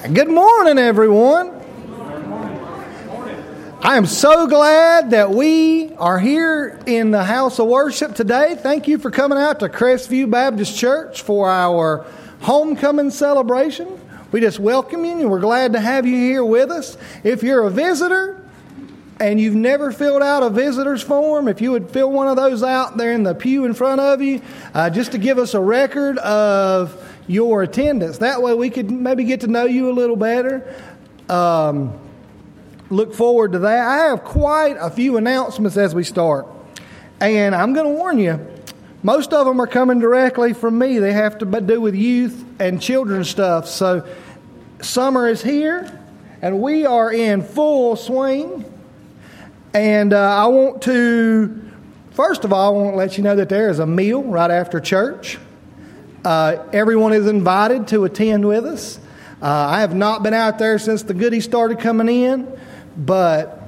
[0.00, 1.50] Good morning, everyone.
[3.82, 8.54] I am so glad that we are here in the house of worship today.
[8.56, 12.06] Thank you for coming out to Crestview Baptist Church for our
[12.42, 13.88] homecoming celebration.
[14.30, 16.96] We just welcome you and we're glad to have you here with us.
[17.24, 18.48] If you're a visitor
[19.18, 22.62] and you've never filled out a visitor's form, if you would fill one of those
[22.62, 24.42] out there in the pew in front of you,
[24.74, 28.18] uh, just to give us a record of your attendance.
[28.18, 30.74] That way we could maybe get to know you a little better.
[31.28, 31.96] Um,
[32.90, 33.86] look forward to that.
[33.86, 36.48] I have quite a few announcements as we start.
[37.20, 38.44] And I'm going to warn you,
[39.02, 40.98] most of them are coming directly from me.
[40.98, 43.68] They have to do with youth and children's stuff.
[43.68, 44.08] So
[44.80, 46.00] summer is here,
[46.40, 48.64] and we are in full swing.
[49.74, 51.70] And uh, I want to,
[52.12, 54.50] first of all, I want to let you know that there is a meal right
[54.50, 55.38] after church.
[56.28, 58.98] Uh, everyone is invited to attend with us.
[59.40, 62.60] Uh, I have not been out there since the goodies started coming in,
[62.98, 63.62] but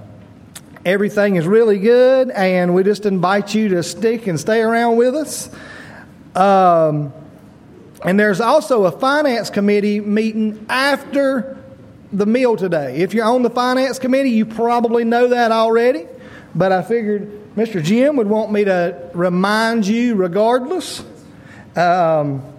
[0.85, 5.15] everything is really good, and we just invite you to stick and stay around with
[5.15, 5.49] us.
[6.35, 7.15] Um,
[8.05, 11.57] and there's also a finance committee meeting after
[12.13, 12.97] the meal today.
[12.97, 16.07] If you're on the finance committee, you probably know that already,
[16.55, 17.83] but I figured Mr.
[17.83, 21.03] Jim would want me to remind you regardless.
[21.75, 22.50] Um,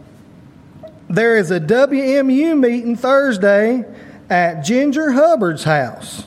[1.11, 3.85] there is a WMU meeting Thursday
[4.29, 6.25] at Ginger Hubbard's house.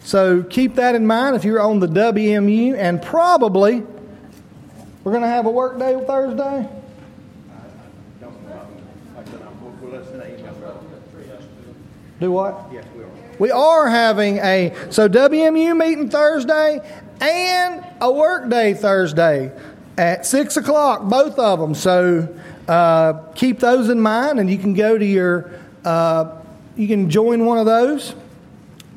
[0.00, 3.84] So keep that in mind if you're on the WMU, and probably
[5.04, 6.68] we're going to have a work day Thursday.
[12.20, 12.68] Do what?
[12.72, 13.10] Yes, we are.
[13.38, 16.80] We are having a so WMU meeting Thursday
[17.20, 19.52] and a work day Thursday
[19.96, 21.76] at six o'clock, both of them.
[21.76, 22.28] So
[22.68, 25.50] uh, keep those in mind, and you can go to your,
[25.84, 26.36] uh,
[26.76, 28.14] you can join one of those.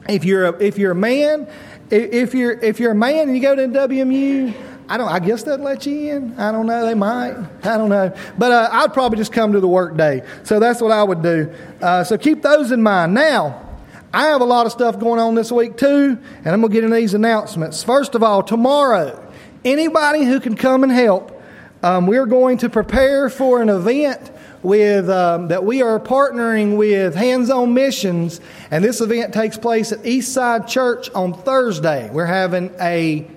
[0.09, 1.47] If you're a, if you're a man,
[1.89, 4.53] if you're if you're a man and you go to WMU,
[4.89, 5.09] I don't.
[5.09, 6.39] I guess they'd let you in.
[6.39, 6.85] I don't know.
[6.85, 7.35] They might.
[7.63, 8.13] I don't know.
[8.37, 10.23] But uh, I'd probably just come to the work day.
[10.43, 11.53] So that's what I would do.
[11.81, 13.13] Uh, so keep those in mind.
[13.13, 13.69] Now,
[14.13, 16.83] I have a lot of stuff going on this week too, and I'm gonna get
[16.83, 17.83] into these announcements.
[17.83, 19.31] First of all, tomorrow
[19.63, 21.39] Anybody who can come and help,
[21.83, 24.31] um, we're going to prepare for an event
[24.61, 29.91] with um, that we are partnering with Hands On Missions, and this event takes place
[29.91, 32.09] at Eastside Church on Thursday.
[32.11, 33.27] We're having a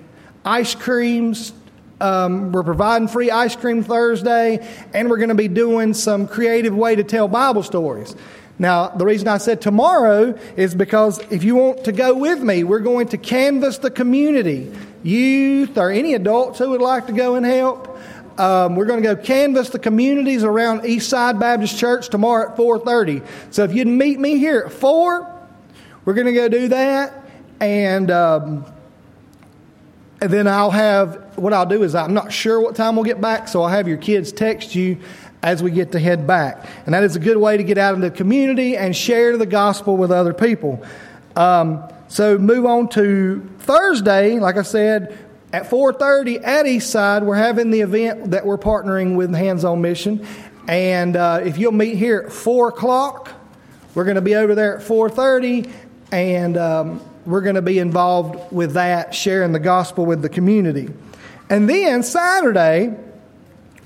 [0.43, 1.53] ice creams.
[1.99, 6.75] Um, we're providing free ice cream Thursday, and we're going to be doing some creative
[6.75, 8.15] way to tell Bible stories.
[8.59, 12.63] Now, the reason I said tomorrow is because if you want to go with me,
[12.63, 14.71] we're going to canvass the community
[15.03, 17.94] youth or any adults who would like to go and help.
[18.37, 23.25] Um, we're going to go canvass the communities around Eastside Baptist Church tomorrow at 4:30.
[23.51, 25.31] So if you'd meet me here at four,
[26.03, 27.25] we're going to go do that,
[27.61, 28.65] and um,
[30.19, 33.21] and then I'll have what I'll do is I'm not sure what time we'll get
[33.21, 34.97] back, so I'll have your kids text you
[35.41, 37.95] as we get to head back, and that is a good way to get out
[37.95, 40.83] into the community and share the gospel with other people.
[41.37, 45.17] Um, so move on to Thursday, like I said,
[45.55, 50.27] at 4.30 at Eastside, we're having the event that we're partnering with Hands On Mission.
[50.67, 53.31] And uh, if you'll meet here at 4 o'clock,
[53.93, 55.71] we're going to be over there at 4.30,
[56.11, 60.89] and um, we're going to be involved with that, sharing the gospel with the community.
[61.49, 62.93] And then Saturday,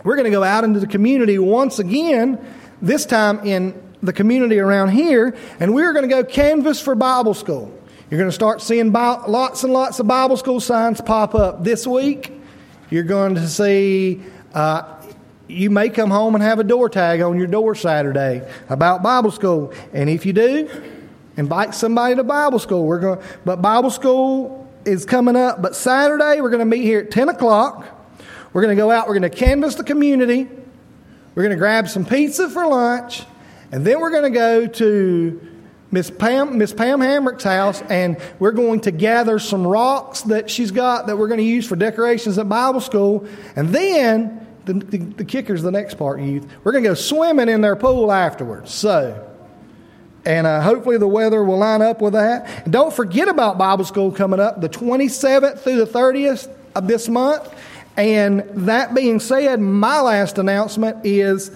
[0.04, 2.44] we're going to go out into the community once again,
[2.82, 7.36] this time in the community around here, and we're going to go canvass for Bible
[7.36, 7.79] school.
[8.10, 11.86] You're going to start seeing lots and lots of Bible school signs pop up this
[11.86, 12.32] week.
[12.90, 15.00] You're going to see, uh,
[15.48, 19.30] you may come home and have a door tag on your door Saturday about Bible
[19.30, 19.72] school.
[19.94, 20.68] And if you do,
[21.38, 22.84] invite somebody to Bible school.
[22.84, 25.62] We're going, but Bible school is coming up.
[25.62, 27.86] But Saturday, we're going to meet here at 10 o'clock.
[28.54, 30.50] We're going to go out, we're going to canvass the community.
[31.36, 33.22] We're going to grab some pizza for lunch.
[33.72, 35.49] And then we're going to go to
[35.92, 40.72] Miss Pam, Miss Pam Hamrick's house, and we're going to gather some rocks that she's
[40.72, 43.28] got that we're going to use for decorations at Bible school.
[43.56, 46.48] And then the, the, the kicker's the next part, youth.
[46.64, 48.72] We're going to go swimming in their pool afterwards.
[48.72, 49.28] So,
[50.26, 52.66] and uh, hopefully the weather will line up with that.
[52.66, 57.10] And don't forget about Bible school coming up the 27th through the 30th of this
[57.10, 57.52] month.
[57.98, 61.52] And that being said, my last announcement is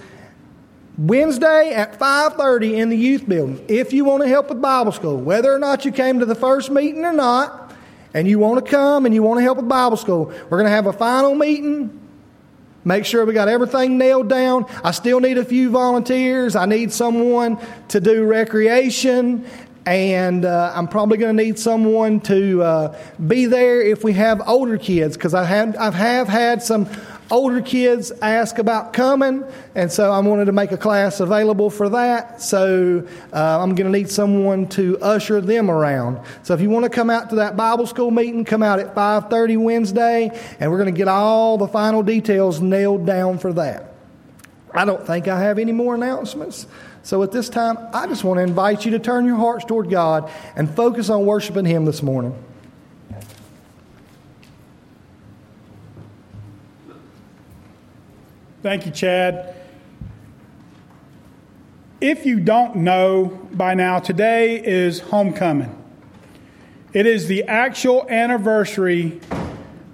[0.97, 3.63] Wednesday at 5:30 in the youth building.
[3.67, 6.35] If you want to help with Bible school, whether or not you came to the
[6.35, 7.71] first meeting or not,
[8.13, 10.65] and you want to come and you want to help with Bible school, we're going
[10.65, 11.99] to have a final meeting
[12.85, 14.65] Make sure we got everything nailed down.
[14.83, 16.55] I still need a few volunteers.
[16.55, 17.57] I need someone
[17.89, 19.45] to do recreation.
[19.85, 24.41] And uh, I'm probably going to need someone to uh, be there if we have
[24.47, 26.87] older kids because I have I have had some
[27.33, 29.43] older kids ask about coming,
[29.73, 32.41] and so I wanted to make a class available for that.
[32.43, 36.19] So uh, I'm going to need someone to usher them around.
[36.43, 38.93] So if you want to come out to that Bible school meeting, come out at
[38.93, 43.95] 5:30 Wednesday, and we're going to get all the final details nailed down for that.
[44.71, 46.67] I don't think I have any more announcements.
[47.01, 49.89] So at this time, I just want to invite you to turn your hearts toward
[49.89, 52.35] God and focus on worshiping Him this morning.
[58.63, 59.53] Thank you, Chad.
[61.99, 65.83] If you don't know by now, today is homecoming.
[66.93, 69.19] It is the actual anniversary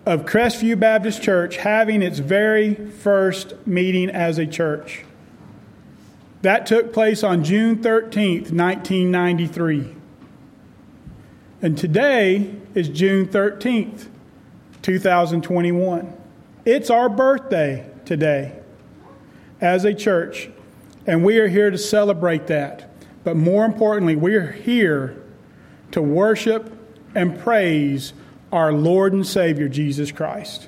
[0.06, 5.04] of Crestview Baptist Church having its very first meeting as a church.
[6.44, 9.96] That took place on June 13th, 1993.
[11.64, 14.10] And today is June 13th,
[14.84, 16.14] 2021.
[16.66, 18.59] It's our birthday today
[19.62, 20.50] as a church,
[21.06, 22.90] and we are here to celebrate that.
[23.24, 25.22] But more importantly, we are here
[25.92, 26.72] to worship
[27.16, 28.14] and praise
[28.52, 30.68] our Lord and Savior, Jesus Christ.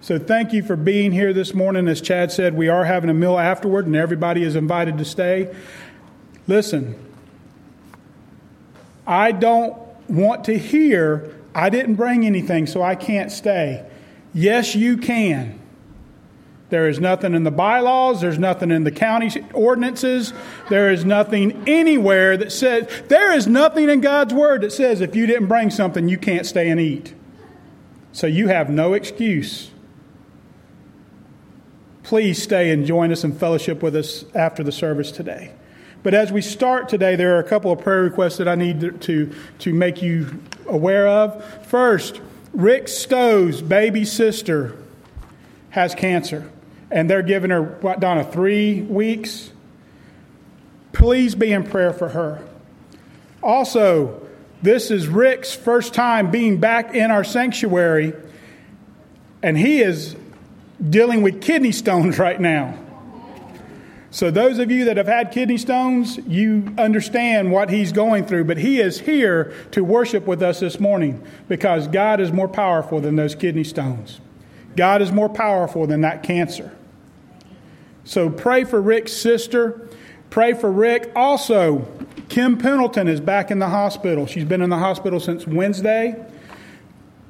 [0.00, 1.88] So thank you for being here this morning.
[1.88, 5.54] As Chad said, we are having a meal afterward, and everybody is invited to stay.
[6.46, 6.94] Listen,
[9.06, 9.76] I don't
[10.08, 13.84] want to hear, I didn't bring anything, so I can't stay.
[14.32, 15.57] Yes, you can.
[16.70, 20.34] There is nothing in the bylaws, there's nothing in the county ordinances,
[20.68, 25.16] there is nothing anywhere that says, there is nothing in God's word that says if
[25.16, 27.14] you didn't bring something, you can't stay and eat.
[28.12, 29.70] So you have no excuse.
[32.02, 35.52] Please stay and join us in fellowship with us after the service today.
[36.02, 39.00] But as we start today, there are a couple of prayer requests that I need
[39.02, 41.66] to, to make you aware of.
[41.66, 42.20] First,
[42.52, 44.76] Rick Stowe's baby sister
[45.70, 46.50] has cancer
[46.90, 49.50] and they're giving her, what, Donna, three weeks?
[50.92, 52.42] Please be in prayer for her.
[53.42, 54.26] Also,
[54.62, 58.14] this is Rick's first time being back in our sanctuary,
[59.42, 60.16] and he is
[60.90, 62.78] dealing with kidney stones right now.
[64.10, 68.44] So, those of you that have had kidney stones, you understand what he's going through,
[68.44, 73.00] but he is here to worship with us this morning because God is more powerful
[73.00, 74.18] than those kidney stones.
[74.76, 76.74] God is more powerful than that cancer.
[78.04, 79.88] So pray for Rick's sister.
[80.30, 81.12] Pray for Rick.
[81.14, 81.86] Also,
[82.28, 84.26] Kim Pendleton is back in the hospital.
[84.26, 86.24] She's been in the hospital since Wednesday.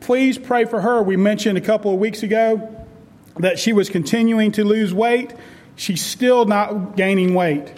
[0.00, 1.03] Please pray for her.
[1.03, 2.87] We mentioned a couple of weeks ago
[3.38, 5.32] that she was continuing to lose weight.
[5.76, 7.73] She's still not gaining weight.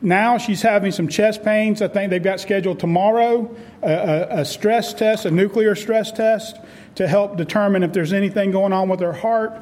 [0.00, 1.82] Now she's having some chest pains.
[1.82, 6.56] I think they've got scheduled tomorrow a, a, a, stress test, a nuclear stress test,
[6.94, 9.60] to help determine if there's anything going on with her heart.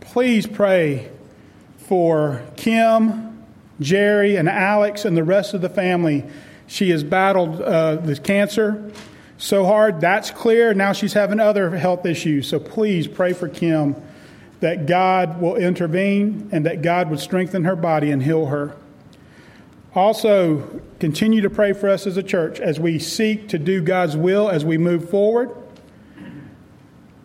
[0.00, 1.10] Please pray
[1.88, 3.42] for Kim,
[3.80, 6.22] Jerry, and Alex and the rest of the family.
[6.66, 8.92] She has battled uh, the cancer
[9.38, 10.00] so hard.
[10.00, 10.74] That's clear.
[10.74, 12.46] Now she's having other health issues.
[12.46, 13.96] So please pray for Kim
[14.60, 18.76] that God will intervene and that God would strengthen her body and heal her.
[19.94, 24.16] Also, continue to pray for us as a church as we seek to do God's
[24.16, 25.50] will as we move forward.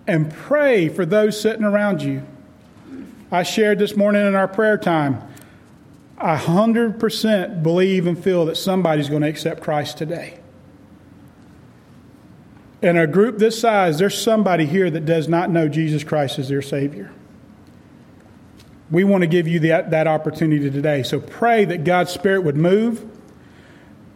[0.08, 2.26] And pray for those sitting around you
[3.34, 5.20] I shared this morning in our prayer time.
[6.20, 10.38] I 100% believe and feel that somebody's going to accept Christ today.
[12.84, 16.48] In a group this size, there's somebody here that does not know Jesus Christ as
[16.48, 17.12] their Savior.
[18.92, 21.02] We want to give you that, that opportunity today.
[21.02, 23.04] So pray that God's Spirit would move,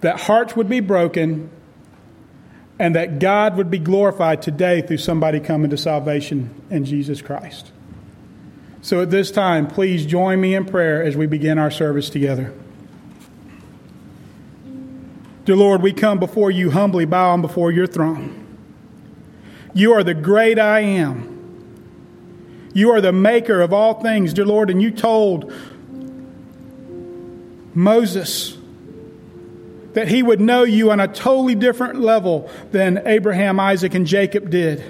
[0.02, 1.50] that hearts would be broken,
[2.78, 7.72] and that God would be glorified today through somebody coming to salvation in Jesus Christ.
[8.88, 12.54] So at this time, please join me in prayer as we begin our service together.
[15.44, 18.48] Dear Lord, we come before you humbly, bowing before your throne.
[19.74, 22.70] You are the great I am.
[22.74, 25.52] You are the maker of all things, dear Lord, and you told
[27.74, 28.58] Moses
[29.96, 34.50] that he would know you on a totally different level than Abraham, Isaac, and Jacob
[34.50, 34.82] did.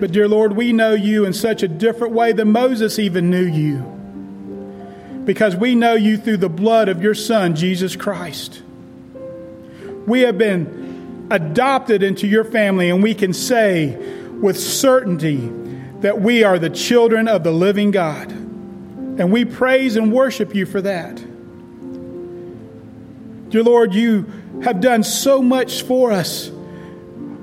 [0.00, 3.44] But, dear Lord, we know you in such a different way than Moses even knew
[3.44, 3.78] you.
[5.24, 8.62] Because we know you through the blood of your Son, Jesus Christ.
[10.06, 13.96] We have been adopted into your family, and we can say
[14.40, 15.52] with certainty
[16.00, 18.30] that we are the children of the living God.
[18.30, 21.16] And we praise and worship you for that.
[23.50, 24.26] Dear Lord, you
[24.62, 26.50] have done so much for us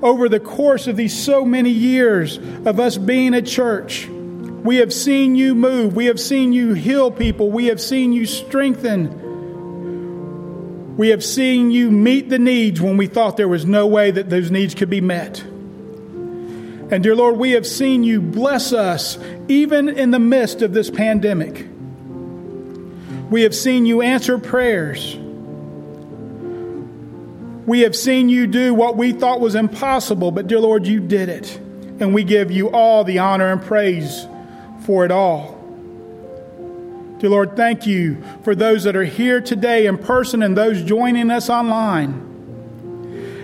[0.02, 4.06] over the course of these so many years of us being a church.
[4.08, 5.94] We have seen you move.
[5.94, 7.50] We have seen you heal people.
[7.50, 9.24] We have seen you strengthen.
[10.96, 14.30] We have seen you meet the needs when we thought there was no way that
[14.30, 15.40] those needs could be met.
[16.88, 20.90] And dear Lord, we have seen you bless us even in the midst of this
[20.90, 21.66] pandemic.
[23.30, 25.18] We have seen you answer prayers.
[27.66, 31.28] We have seen you do what we thought was impossible, but dear Lord, you did
[31.28, 31.56] it.
[31.98, 34.26] And we give you all the honor and praise
[34.84, 35.56] for it all.
[37.18, 41.30] Dear Lord, thank you for those that are here today in person and those joining
[41.30, 42.22] us online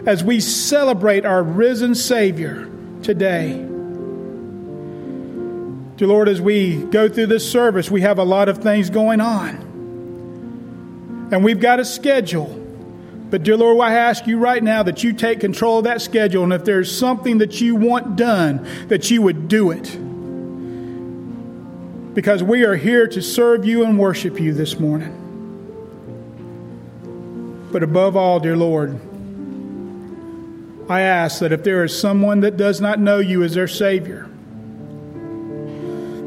[0.06, 2.68] as we celebrate our risen Savior
[3.02, 3.54] today.
[5.96, 9.20] Dear Lord, as we go through this service, we have a lot of things going
[9.20, 9.70] on.
[11.32, 12.61] And we've got a schedule.
[13.32, 16.44] But, dear Lord, I ask you right now that you take control of that schedule.
[16.44, 19.84] And if there's something that you want done, that you would do it.
[22.14, 25.18] Because we are here to serve you and worship you this morning.
[27.72, 29.00] But above all, dear Lord,
[30.90, 34.28] I ask that if there is someone that does not know you as their Savior,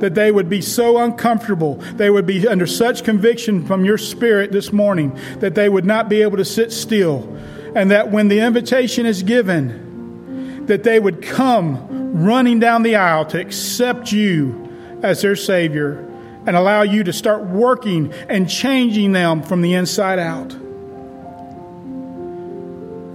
[0.06, 4.52] that they would be so uncomfortable, they would be under such conviction from your spirit
[4.52, 7.28] this morning that they would not be able to sit still.
[7.76, 13.26] And that when the invitation is given, that they would come running down the aisle
[13.26, 14.70] to accept you
[15.02, 15.98] as their Savior
[16.46, 20.56] and allow you to start working and changing them from the inside out.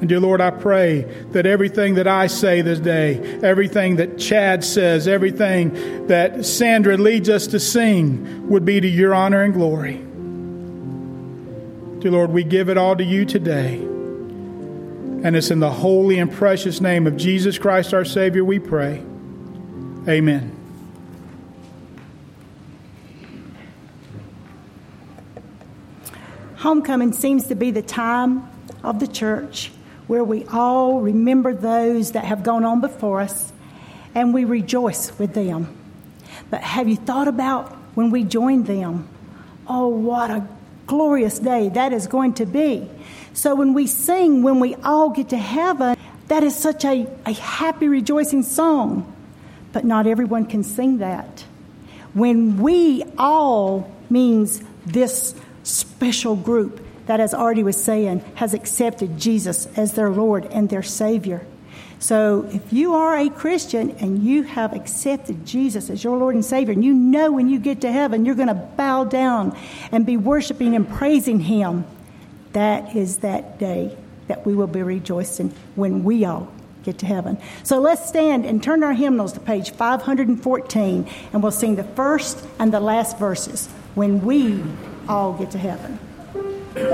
[0.00, 1.02] And dear Lord, I pray
[1.33, 7.28] that everything that I say this day, everything that Chad says, everything that Sandra leads
[7.28, 9.97] us to sing would be to your honor and glory.
[12.00, 13.76] Dear Lord, we give it all to you today.
[13.76, 19.04] And it's in the holy and precious name of Jesus Christ our Savior we pray.
[20.09, 20.57] Amen.
[26.57, 28.49] Homecoming seems to be the time
[28.83, 29.71] of the church
[30.11, 33.52] where we all remember those that have gone on before us
[34.12, 35.73] and we rejoice with them.
[36.50, 39.09] But have you thought about when we join them?
[39.69, 40.45] Oh, what a
[40.88, 42.90] glorious day that is going to be.
[43.35, 47.33] So when we sing, when we all get to heaven, that is such a, a
[47.33, 49.14] happy, rejoicing song.
[49.73, 51.45] But not everyone can sing that.
[52.14, 56.80] When we all means this special group
[57.11, 61.45] that, as Artie was saying, has accepted Jesus as their Lord and their Savior.
[61.99, 66.45] So if you are a Christian and you have accepted Jesus as your Lord and
[66.45, 69.59] Savior, and you know when you get to heaven you're going to bow down
[69.90, 71.85] and be worshiping and praising Him,
[72.52, 73.97] that is that day
[74.29, 76.52] that we will be rejoicing when we all
[76.85, 77.38] get to heaven.
[77.64, 82.47] So let's stand and turn our hymnals to page 514, and we'll sing the first
[82.61, 84.62] and the last verses when we
[85.09, 85.99] all get to heaven.
[86.73, 86.87] Thank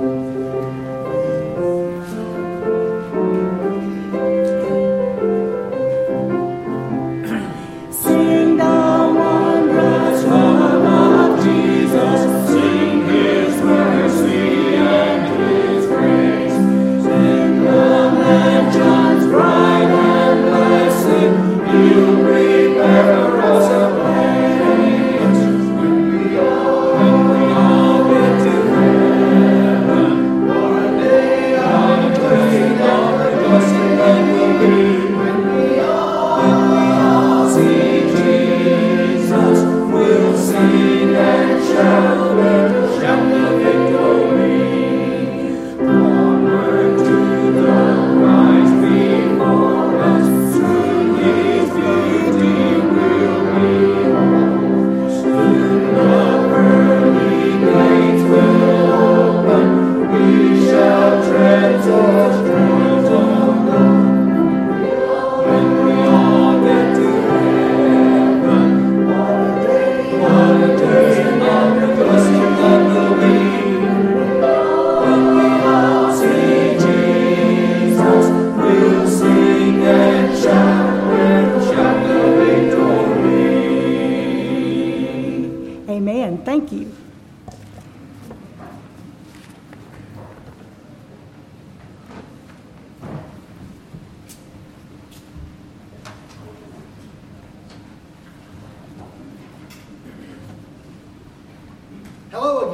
[0.00, 1.03] you.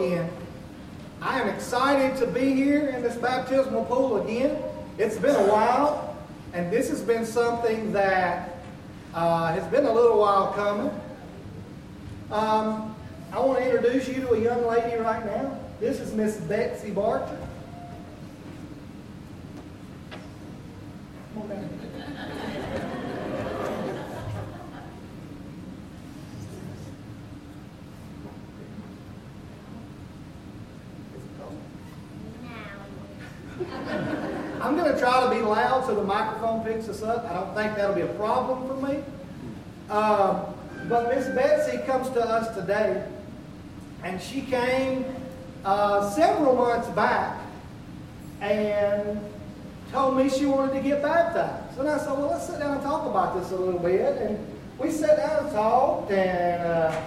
[0.05, 0.31] Again.
[1.21, 4.57] I am excited to be here in this baptismal pool again.
[4.99, 6.17] It's been a while,
[6.55, 8.57] and this has been something that
[9.15, 10.91] uh, has been a little while coming.
[12.31, 12.97] Um,
[13.33, 15.59] I want to introduce you to a young lady right now.
[15.79, 17.39] This is Miss Betsy Barcher.
[34.71, 37.29] I'm going to try to be loud so the microphone picks us up.
[37.29, 39.03] I don't think that'll be a problem for me.
[39.91, 40.55] Um,
[40.89, 43.05] but Miss Betsy comes to us today,
[44.05, 45.05] and she came
[45.65, 47.41] uh, several months back
[48.41, 49.21] and
[49.91, 51.77] told me she wanted to get baptized.
[51.77, 54.17] And I said, well, let's sit down and talk about this a little bit.
[54.19, 54.39] And
[54.79, 57.01] we sat down and talked, and uh,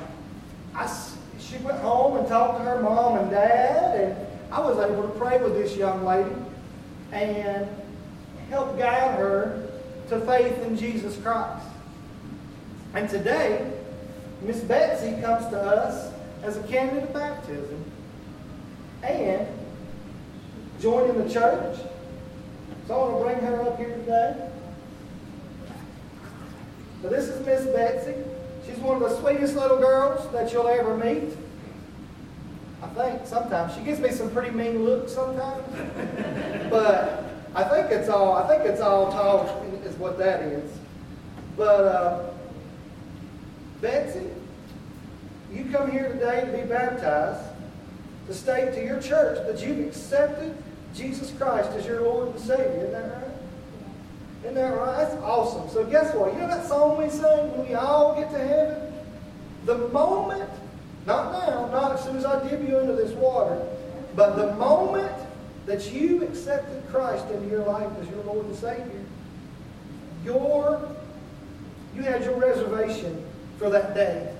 [0.76, 1.00] I,
[1.40, 5.18] she went home and talked to her mom and dad, and I was able to
[5.18, 6.36] pray with this young lady
[7.14, 7.66] and
[8.54, 9.68] help guide her
[10.10, 11.66] to faith in Jesus Christ.
[12.94, 13.72] And today,
[14.44, 17.84] Miss Betsy comes to us as a candidate of baptism
[19.02, 19.48] and
[20.80, 21.80] joining the church.
[22.88, 24.50] So I want to bring her up here today.
[27.02, 28.14] So this is Miss Betsy.
[28.68, 31.36] She's one of the sweetest little girls that you'll ever meet.
[32.84, 35.66] I think sometimes she gives me some pretty mean looks sometimes,
[36.70, 39.48] but I think it's all I think it's all talk
[39.86, 40.72] is what that is.
[41.56, 42.32] But uh,
[43.82, 44.28] Betsy,
[45.52, 47.46] you come here today to be baptized
[48.28, 50.56] to state to your church that you've accepted
[50.96, 52.66] Jesus Christ as your Lord and Savior.
[52.66, 53.32] Isn't that right?
[54.44, 54.98] Isn't that right?
[54.98, 55.70] That's awesome.
[55.70, 56.34] So guess what?
[56.34, 58.94] You know that song we sing when we all get to heaven?
[59.66, 60.50] The moment
[61.06, 63.62] not now, not as soon as I dip you into this water,
[64.16, 65.12] but the moment
[65.66, 69.04] that you accepted Christ into your life as your Lord and Savior,
[70.26, 70.96] your
[71.96, 73.24] you had your reservation
[73.58, 74.34] for that day.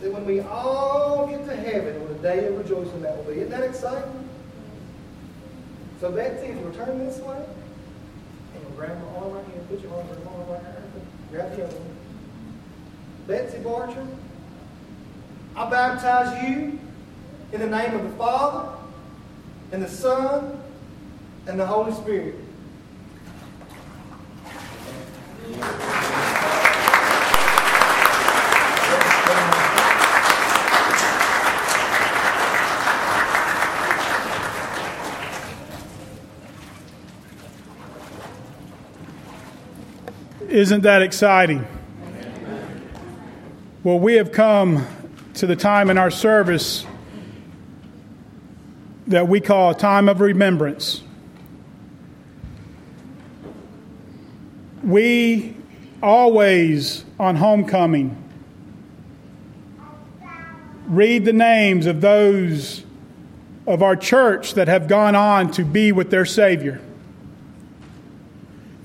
[0.00, 3.40] That when we all get to heaven, what a day of rejoicing that will be.
[3.40, 4.28] Isn't that exciting?
[6.00, 7.42] So Betsy, if you'll turn this way,
[8.54, 10.06] and grab my arm right here, put your arm
[10.48, 10.82] right here,
[11.32, 11.96] grab the other one.
[13.26, 14.06] Betsy Barcher,
[15.56, 16.78] I baptize you
[17.52, 18.68] in the name of the Father,
[19.72, 20.62] and the Son,
[21.48, 22.34] and the Holy Spirit.
[40.50, 41.66] Isn't that exciting?
[43.82, 44.86] Well, we have come
[45.34, 46.84] to the time in our service
[49.06, 51.04] that we call a time of remembrance.
[54.88, 55.54] We
[56.02, 58.16] always, on homecoming,
[60.86, 62.82] read the names of those
[63.66, 66.80] of our church that have gone on to be with their Savior.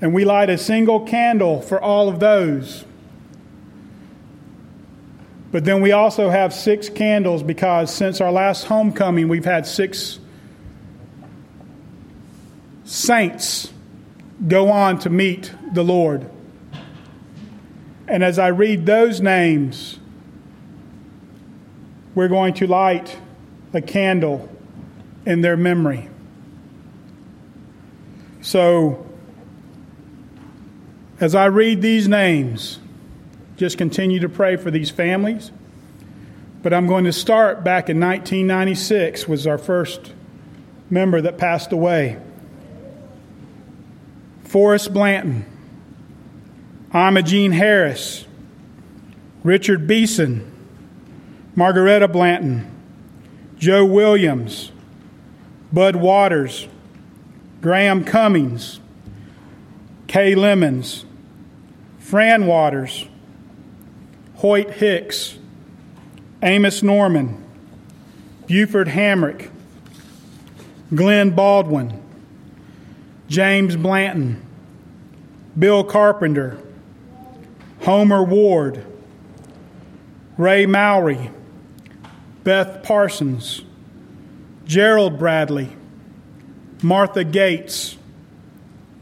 [0.02, 2.84] And we light a single candle for all of those.
[5.52, 10.18] But then we also have six candles because since our last homecoming, we've had six
[12.84, 13.72] saints
[14.46, 16.28] go on to meet the Lord.
[18.06, 19.98] And as I read those names,
[22.14, 23.18] we're going to light
[23.72, 24.48] a candle
[25.26, 26.08] in their memory.
[28.40, 29.06] So,
[31.18, 32.78] as I read these names,
[33.56, 35.50] just continue to pray for these families.
[36.62, 40.12] But I'm going to start back in 1996 was our first
[40.90, 42.18] member that passed away.
[44.54, 45.44] Forrest Blanton,
[46.94, 48.24] Imogene Harris,
[49.42, 50.48] Richard Beeson,
[51.56, 52.64] Margaretta Blanton,
[53.58, 54.70] Joe Williams,
[55.72, 56.68] Bud Waters,
[57.62, 58.78] Graham Cummings,
[60.06, 61.04] Kay Lemons,
[61.98, 63.08] Fran Waters,
[64.36, 65.36] Hoyt Hicks,
[66.44, 67.44] Amos Norman,
[68.46, 69.50] Buford Hamrick,
[70.94, 72.03] Glenn Baldwin,
[73.28, 74.42] James Blanton,
[75.58, 76.58] Bill Carpenter,
[77.82, 78.84] Homer Ward,
[80.36, 81.30] Ray Mowry,
[82.42, 83.62] Beth Parsons,
[84.64, 85.70] Gerald Bradley,
[86.82, 87.96] Martha Gates,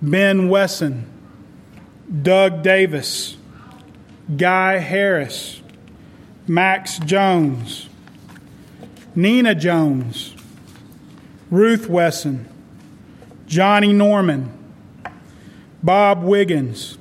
[0.01, 1.07] Ben Wesson,
[2.23, 3.37] Doug Davis,
[4.37, 5.63] Guy Harris,
[6.47, 7.89] Max Jones,
[9.15, 10.35] Nina Jones,
[11.51, 12.49] Ruth Wesson,
[13.53, 14.51] Johnny Norman,
[15.83, 16.97] Bob Wiggins,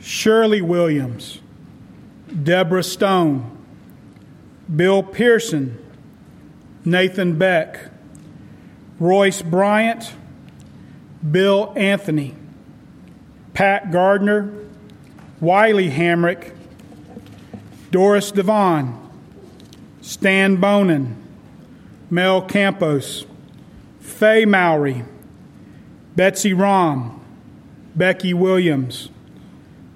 [0.00, 1.38] Shirley Williams,
[2.42, 3.56] Deborah Stone,
[4.74, 5.78] Bill Pearson,
[6.84, 7.88] Nathan Beck,
[8.98, 10.12] Royce Bryant,
[11.30, 12.34] Bill Anthony,
[13.52, 14.52] Pat Gardner,
[15.40, 16.50] Wiley Hamrick,
[17.92, 18.98] Doris Devon,
[20.00, 21.16] Stan Bonin,
[22.10, 23.24] Mel Campos,
[24.00, 25.04] Faye Mowry,
[26.16, 27.20] Betsy Rom,
[27.96, 29.08] Becky Williams,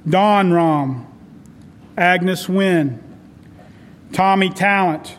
[0.09, 1.07] Don Rom,
[1.97, 3.03] Agnes Wynn,
[4.13, 5.17] Tommy Talent,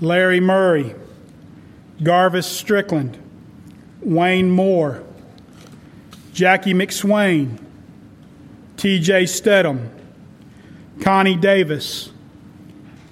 [0.00, 0.94] Larry Murray,
[2.00, 3.18] Garvis Strickland,
[4.00, 5.02] Wayne Moore,
[6.32, 7.58] Jackie McSwain,
[8.76, 9.90] TJ Stedham,
[11.02, 12.10] Connie Davis,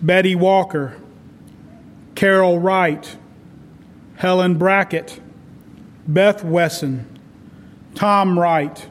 [0.00, 0.96] Betty Walker,
[2.14, 3.16] Carol Wright,
[4.16, 5.20] Helen Brackett,
[6.12, 7.06] Beth Wesson,
[7.94, 8.88] Tom Wright,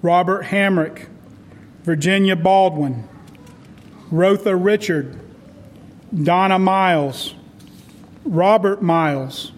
[0.00, 1.06] Robert Hamrick,
[1.82, 3.08] Virginia Baldwin,
[4.12, 5.18] Rotha Richard,
[6.14, 7.34] Donna Miles,
[8.24, 9.50] Robert Miles,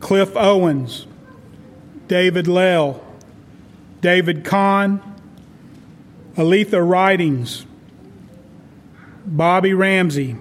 [0.00, 1.06] Cliff Owens,
[2.08, 3.02] David Lell,
[4.02, 5.00] David Kahn,
[6.36, 7.64] Aletha Ridings,
[9.24, 10.36] Bobby Ramsey,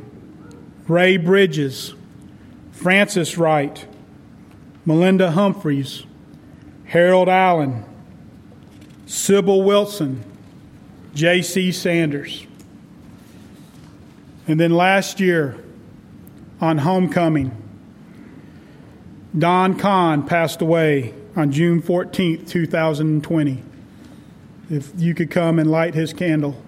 [0.89, 1.93] Ray Bridges,
[2.73, 3.87] Francis Wright,
[4.85, 6.03] Melinda Humphreys,
[6.85, 7.83] Harold Allen,
[9.05, 10.23] Sybil Wilson,
[11.13, 11.71] J.C.
[11.71, 12.45] Sanders.
[14.47, 15.57] And then last year
[16.61, 17.51] on homecoming,
[19.37, 23.63] Don Kahn passed away on June 14th, 2020.
[24.69, 26.61] If you could come and light his candle.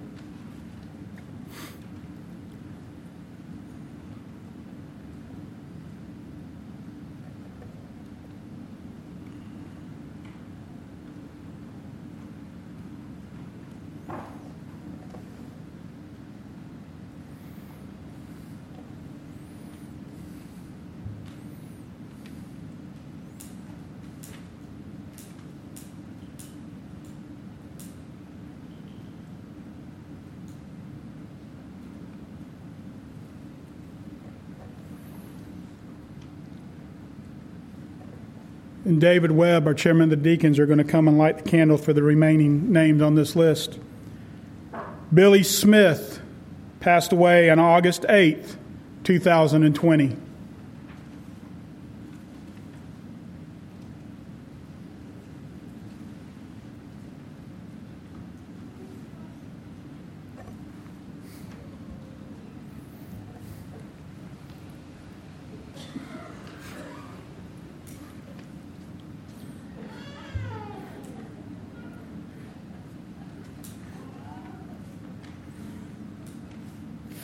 [38.88, 41.50] And David Webb, our chairman of the deacons, are going to come and light the
[41.50, 43.80] candle for the remaining names on this list.
[45.13, 46.21] Billy Smith
[46.80, 48.56] passed away on August 8th,
[49.04, 50.15] 2020.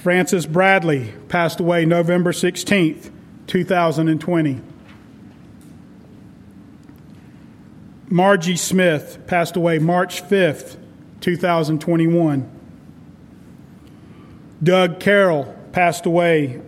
[0.03, 3.09] Francis Bradley passed away November 16th,
[3.47, 4.59] 2020.
[8.09, 10.75] Margie Smith passed away March 5th,
[11.21, 12.51] 2021.
[14.61, 16.59] Doug Carroll passed away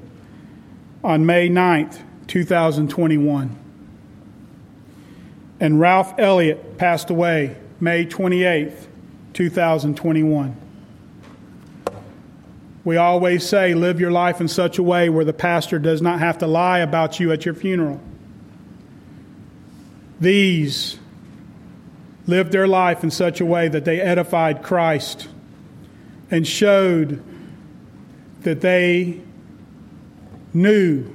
[1.04, 3.60] on May 9th, 2021.
[5.60, 8.88] And Ralph Elliott passed away May 28th,
[9.34, 10.65] 2021.
[12.86, 16.20] We always say, live your life in such a way where the pastor does not
[16.20, 18.00] have to lie about you at your funeral.
[20.22, 21.00] These
[22.28, 25.28] lived their life in such a way that they edified Christ
[26.30, 27.24] and showed
[28.42, 29.20] that they
[30.54, 31.12] knew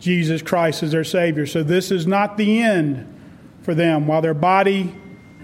[0.00, 1.46] Jesus Christ as their Savior.
[1.46, 3.06] So, this is not the end
[3.62, 4.06] for them.
[4.06, 4.94] While their body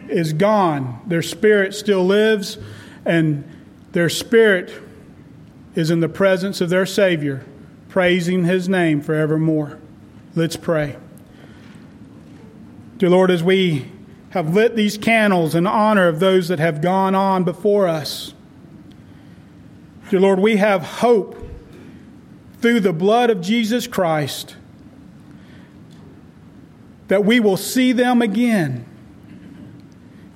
[0.09, 2.59] is gone, their spirit still lives,
[3.05, 3.45] and
[3.93, 4.83] their spirit
[5.75, 7.45] is in the presence of their Savior,
[7.89, 9.79] praising His name forevermore.
[10.35, 10.97] Let's pray.
[12.99, 13.91] Dear Lord, as we
[14.31, 18.35] have lit these candles in honor of those that have gone on before us,
[20.11, 21.37] dear Lord, we have hope
[22.61, 24.57] through the blood of Jesus Christ
[27.07, 28.85] that we will see them again,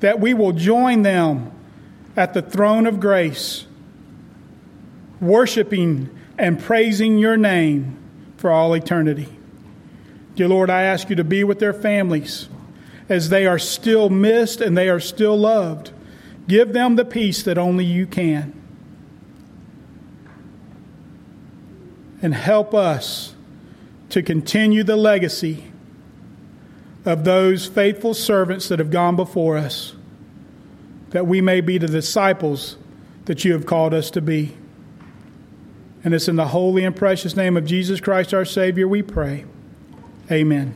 [0.00, 1.52] that we will join them
[2.16, 3.66] at the throne of grace,
[5.20, 7.96] worshiping and praising your name
[8.36, 9.28] for all eternity.
[10.34, 12.48] Dear Lord, I ask you to be with their families
[13.08, 15.92] as they are still missed and they are still loved.
[16.48, 18.62] Give them the peace that only you can.
[22.22, 23.34] and help us
[24.08, 25.64] to continue the legacy
[27.04, 29.94] of those faithful servants that have gone before us,
[31.12, 32.76] that we may be the disciples
[33.26, 34.56] that you have called us to be.
[36.04, 39.44] And it's in the holy and precious name of Jesus Christ our Savior we pray.
[40.30, 40.74] Amen.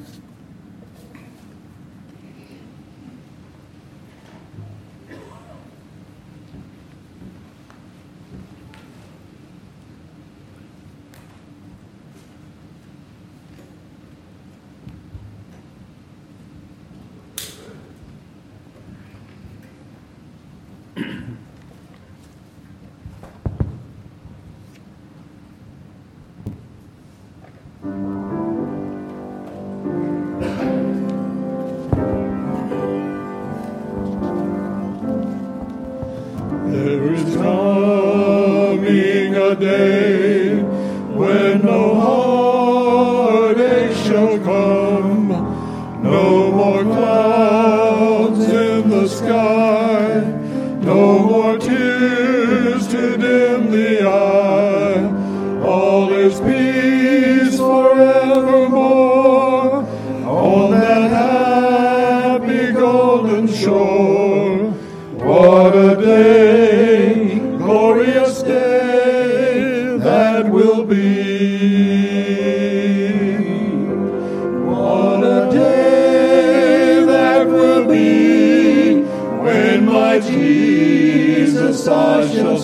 [82.24, 82.58] shall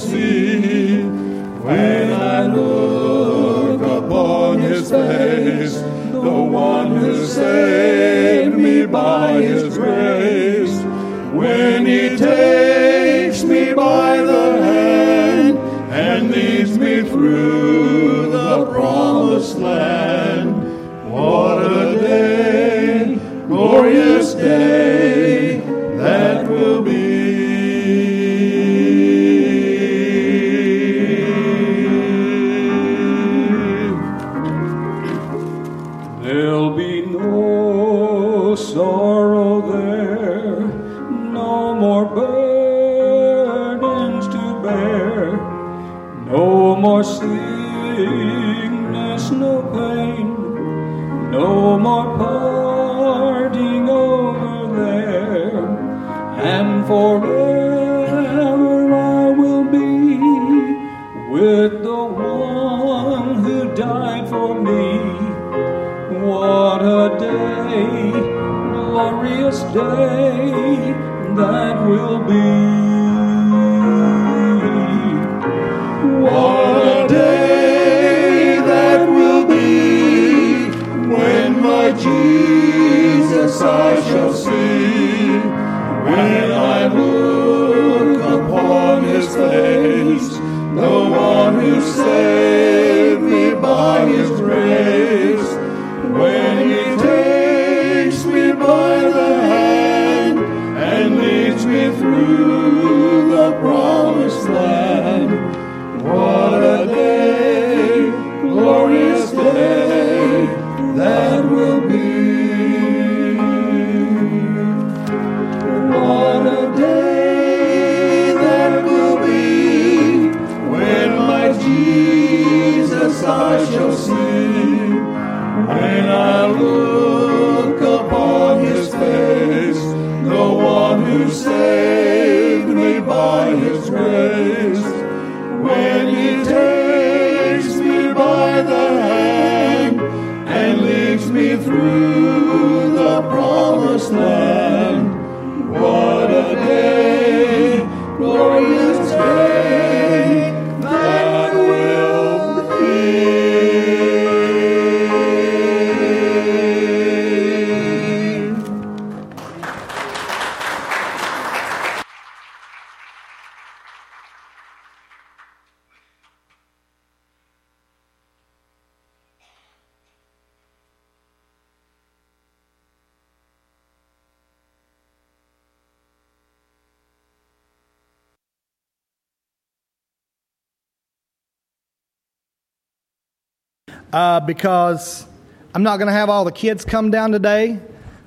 [184.12, 185.26] uh, because
[185.74, 187.78] I'm not going to have all the kids come down today.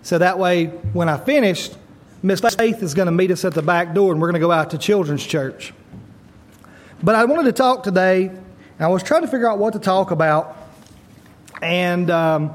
[0.01, 1.69] So that way, when I finish,
[2.21, 4.45] Miss Faith is going to meet us at the back door and we're going to
[4.47, 5.73] go out to Children's Church.
[7.03, 8.31] But I wanted to talk today
[8.77, 10.57] And I was trying to figure out what to talk about,
[11.61, 12.53] and um,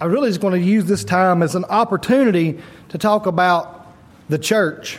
[0.00, 3.92] I really just going to use this time as an opportunity to talk about
[4.28, 4.98] the church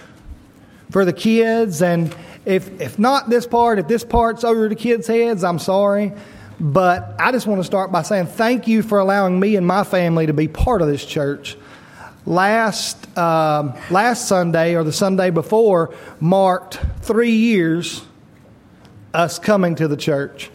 [0.92, 1.82] for the kids.
[1.82, 6.12] And if, if not this part, if this part's over the kids' heads, I'm sorry.
[6.60, 9.84] But I just want to start by saying thank you for allowing me and my
[9.84, 11.58] family to be part of this church.
[12.26, 18.04] Last, um, last Sunday or the Sunday before marked three years
[19.13, 20.50] us coming to the church.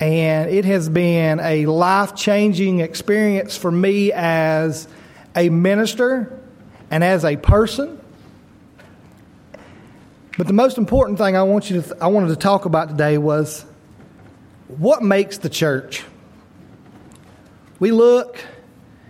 [0.00, 4.88] And it has been a life changing experience for me as
[5.34, 6.38] a minister
[6.90, 8.00] and as a person.
[10.36, 12.90] But the most important thing I want you to th- I wanted to talk about
[12.90, 13.64] today was
[14.68, 16.04] what makes the church.
[17.78, 18.40] We look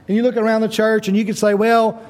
[0.09, 2.03] and you look around the church and you could say, well,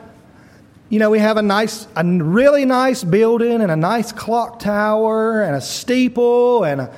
[0.88, 5.42] you know, we have a nice, a really nice building and a nice clock tower
[5.42, 6.94] and a steeple and a,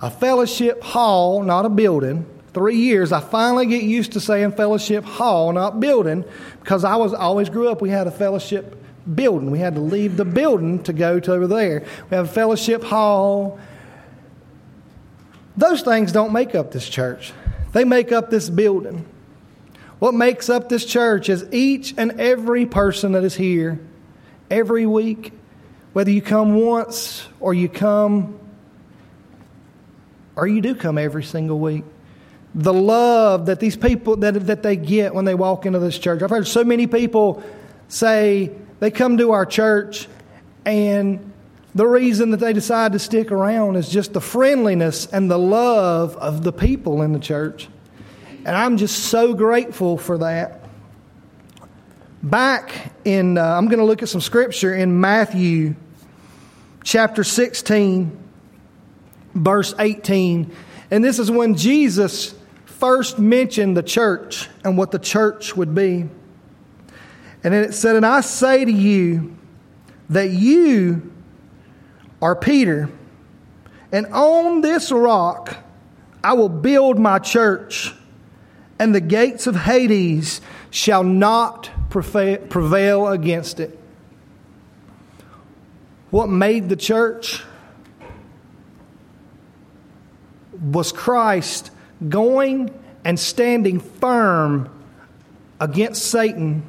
[0.00, 2.26] a fellowship hall, not a building.
[2.54, 6.24] Three years, I finally get used to saying fellowship hall, not building,
[6.60, 7.80] because I was always grew up.
[7.80, 8.76] We had a fellowship
[9.14, 9.50] building.
[9.50, 11.80] We had to leave the building to go to over there.
[12.10, 13.58] We have a fellowship hall.
[15.56, 17.32] Those things don't make up this church.
[17.72, 19.06] They make up this building.
[19.98, 23.78] What makes up this church is each and every person that is here
[24.50, 25.32] every week,
[25.92, 28.38] whether you come once or you come
[30.36, 31.84] or you do come every single week.
[32.54, 36.22] The love that these people that, that they get when they walk into this church.
[36.22, 37.42] I've heard so many people
[37.88, 40.08] say they come to our church
[40.64, 41.31] and
[41.74, 46.16] the reason that they decide to stick around is just the friendliness and the love
[46.16, 47.68] of the people in the church.
[48.44, 50.68] And I'm just so grateful for that.
[52.22, 55.74] Back in, uh, I'm going to look at some scripture in Matthew
[56.84, 58.18] chapter 16,
[59.34, 60.54] verse 18.
[60.90, 62.34] And this is when Jesus
[62.66, 66.08] first mentioned the church and what the church would be.
[67.44, 69.36] And then it said, And I say to you
[70.10, 71.11] that you
[72.22, 72.88] are Peter,
[73.90, 75.56] and on this rock
[76.24, 77.92] I will build my church
[78.78, 83.78] and the gates of Hades shall not prevail against it.
[86.10, 87.44] What made the church
[90.60, 91.70] was Christ
[92.08, 94.68] going and standing firm
[95.60, 96.64] against Satan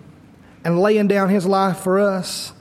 [0.64, 2.54] and laying down his life for us.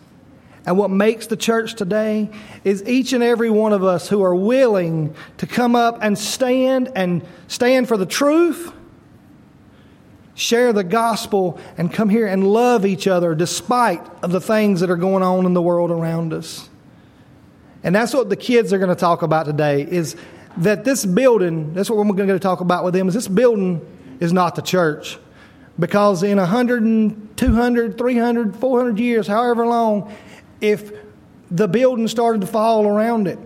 [0.65, 2.31] And what makes the church today
[2.63, 6.93] is each and every one of us who are willing to come up and stand
[6.95, 8.73] and stand for the truth
[10.35, 14.91] share the gospel, and come here and love each other despite of the things that
[14.91, 16.69] are going on in the world around us.
[17.85, 20.17] And that's what the kids are going to talk about today is
[20.59, 23.81] that this building, that's what we're going to talk about with them, is this building
[24.21, 25.19] is not the church.
[25.79, 30.15] Because in 100, 200, 300, 400 years, however long,
[30.63, 30.93] if
[31.51, 33.39] the building started to fall around it,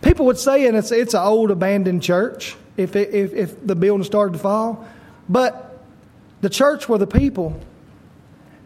[0.00, 3.76] people would say and it's, it's an old abandoned church if, it, if, if the
[3.76, 4.88] building started to fall.
[5.28, 5.78] But
[6.40, 7.60] the church were the people,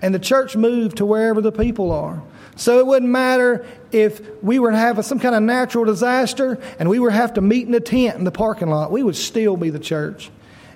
[0.00, 2.22] and the church moved to wherever the people are.
[2.56, 6.88] So it wouldn't matter if we were to have some kind of natural disaster and
[6.88, 9.56] we were have to meet in a tent in the parking lot, we would still
[9.56, 10.30] be the church.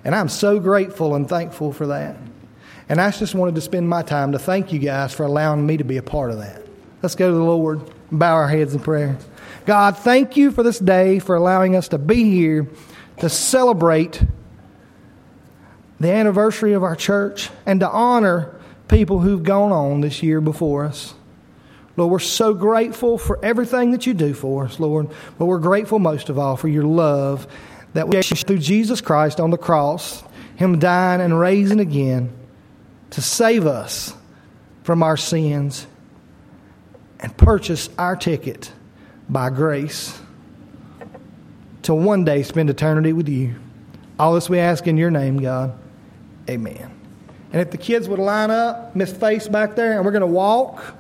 [0.05, 2.17] And I'm so grateful and thankful for that.
[2.89, 5.77] And I just wanted to spend my time to thank you guys for allowing me
[5.77, 6.68] to be a part of that.
[7.03, 7.81] Let's go to the Lord
[8.11, 9.19] and bow our heads in prayer.
[9.67, 12.69] God, thank you for this day, for allowing us to be here
[13.19, 14.23] to celebrate
[16.01, 18.55] the anniversary of our church, and to honor
[18.87, 21.15] people who've gone on this year before us.
[21.97, 25.09] Lord, we're so grateful for everything that you do for us, Lord,
[25.39, 27.49] but we're grateful most of all for your love
[27.95, 30.23] that we through Jesus Christ on the cross,
[30.55, 32.31] Him dying and raising again
[33.11, 34.15] to save us
[34.85, 35.87] from our sins
[37.21, 38.73] and purchase our ticket
[39.29, 40.19] by grace
[41.83, 43.55] to one day spend eternity with you.
[44.19, 45.79] All this we ask in your name, God.
[46.49, 46.91] Amen.
[47.53, 50.27] And if the kids would line up, Miss Face back there, and we're going to
[50.27, 50.95] walk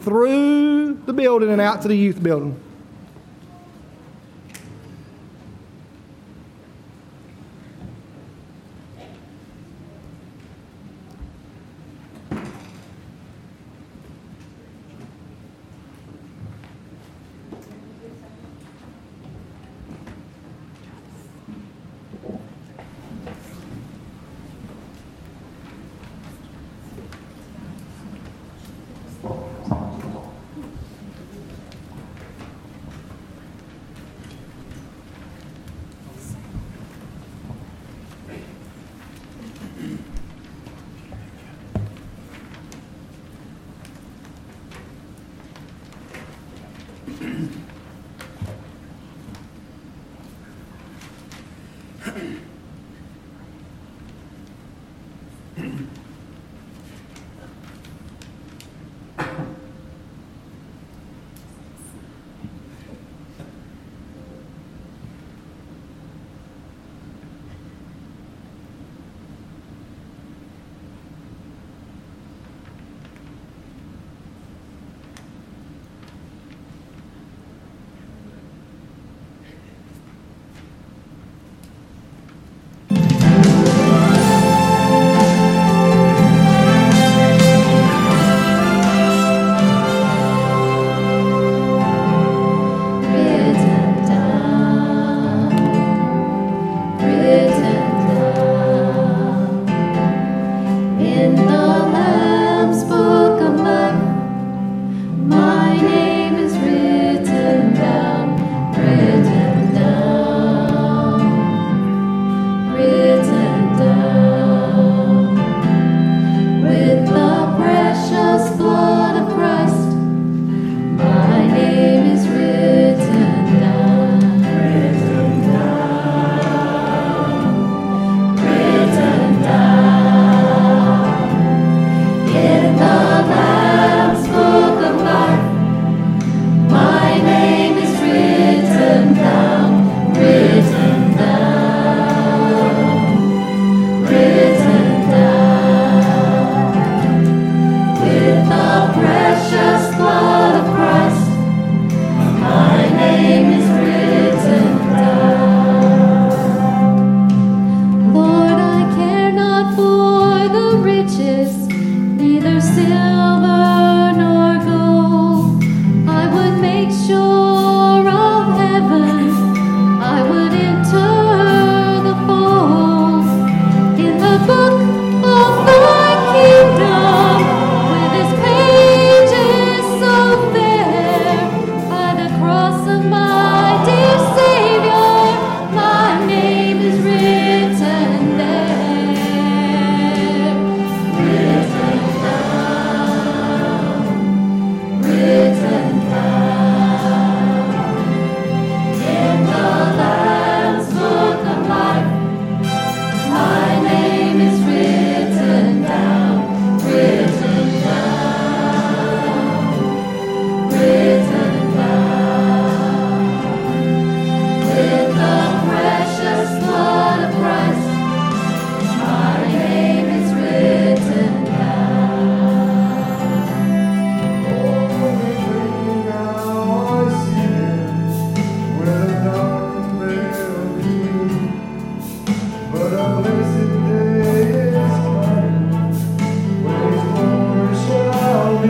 [0.00, 2.58] through the building and out to the youth building.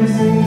[0.09, 0.38] is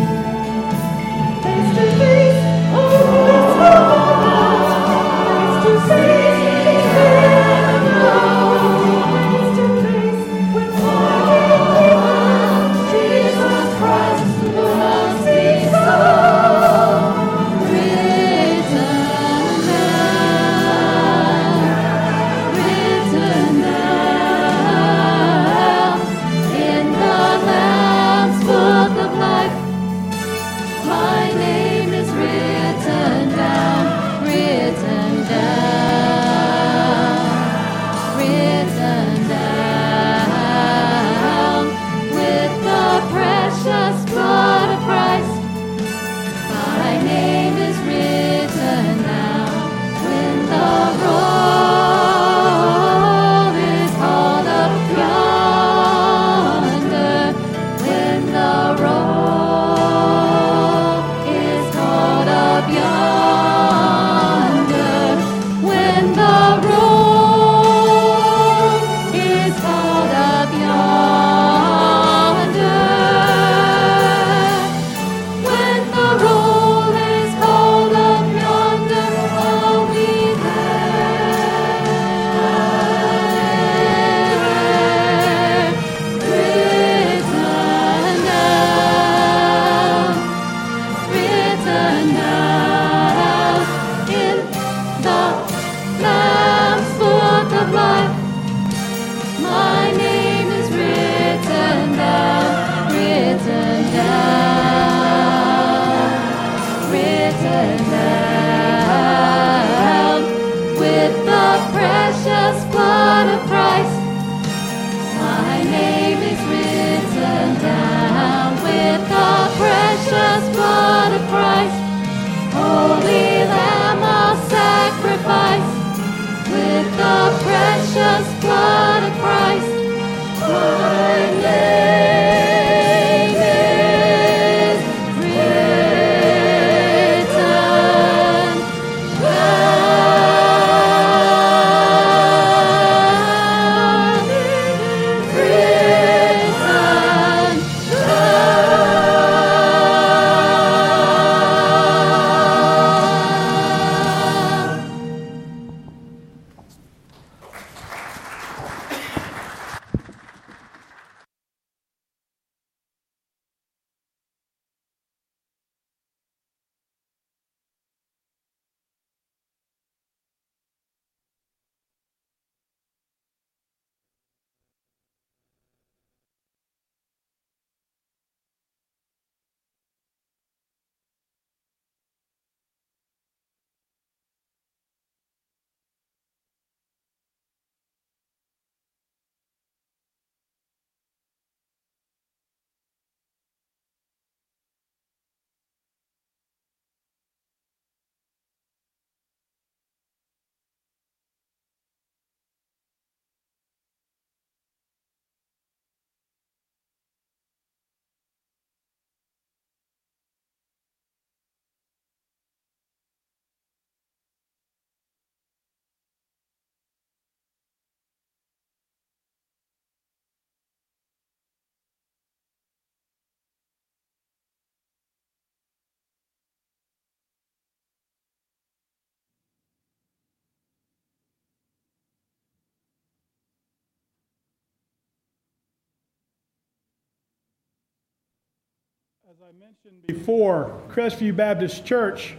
[239.32, 242.36] As I mentioned before, Crestview Baptist Church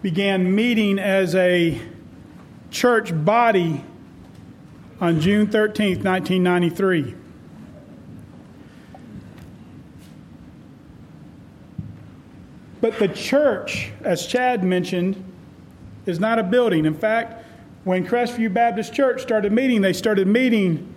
[0.00, 1.80] began meeting as a
[2.70, 3.84] church body
[5.00, 7.16] on June 13, 1993.
[12.80, 15.16] But the church, as Chad mentioned,
[16.06, 16.84] is not a building.
[16.84, 17.44] In fact,
[17.82, 20.94] when Crestview Baptist Church started meeting, they started meeting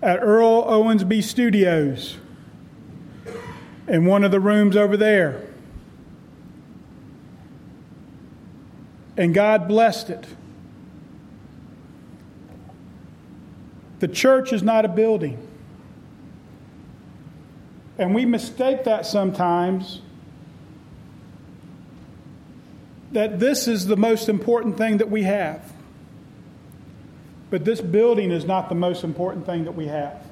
[0.00, 2.16] at Earl Owensby Studios
[3.86, 5.46] in one of the rooms over there.
[9.16, 10.26] And God blessed it.
[14.00, 15.48] The church is not a building.
[17.96, 20.00] And we mistake that sometimes
[23.12, 25.72] that this is the most important thing that we have.
[27.50, 30.23] But this building is not the most important thing that we have.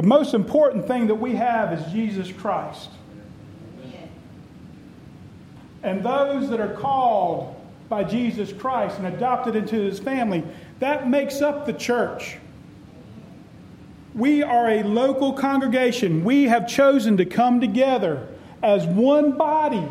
[0.00, 2.88] The most important thing that we have is Jesus Christ.
[5.82, 7.54] And those that are called
[7.90, 10.42] by Jesus Christ and adopted into his family,
[10.78, 12.38] that makes up the church.
[14.14, 16.24] We are a local congregation.
[16.24, 18.26] We have chosen to come together
[18.62, 19.86] as one body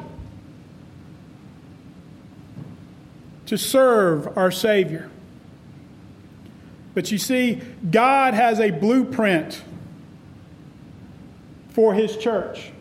[3.45, 5.11] to serve our Savior.
[6.95, 9.61] But you see, God has a blueprint
[11.69, 12.71] for His church.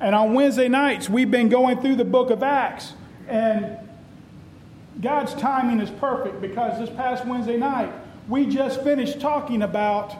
[0.00, 2.92] And on Wednesday nights, we've been going through the book of Acts.
[3.26, 3.76] And
[5.00, 7.92] God's timing is perfect because this past Wednesday night,
[8.28, 10.14] we just finished talking about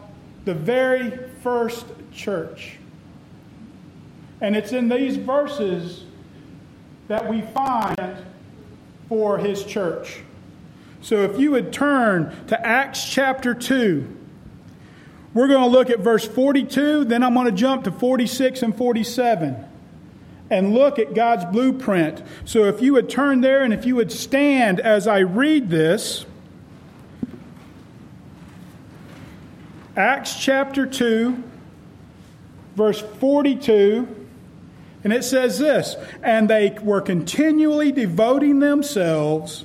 [0.44, 2.78] the very first church.
[4.40, 6.04] And it's in these verses
[7.08, 8.16] that we find
[9.08, 10.20] for his church.
[11.00, 14.16] So if you would turn to Acts chapter 2,
[15.34, 18.76] we're going to look at verse 42, then I'm going to jump to 46 and
[18.76, 19.64] 47
[20.50, 22.22] and look at God's blueprint.
[22.44, 26.24] So if you would turn there and if you would stand as I read this,
[29.96, 31.42] Acts chapter 2,
[32.76, 34.26] verse 42,
[35.04, 39.64] and it says this And they were continually devoting themselves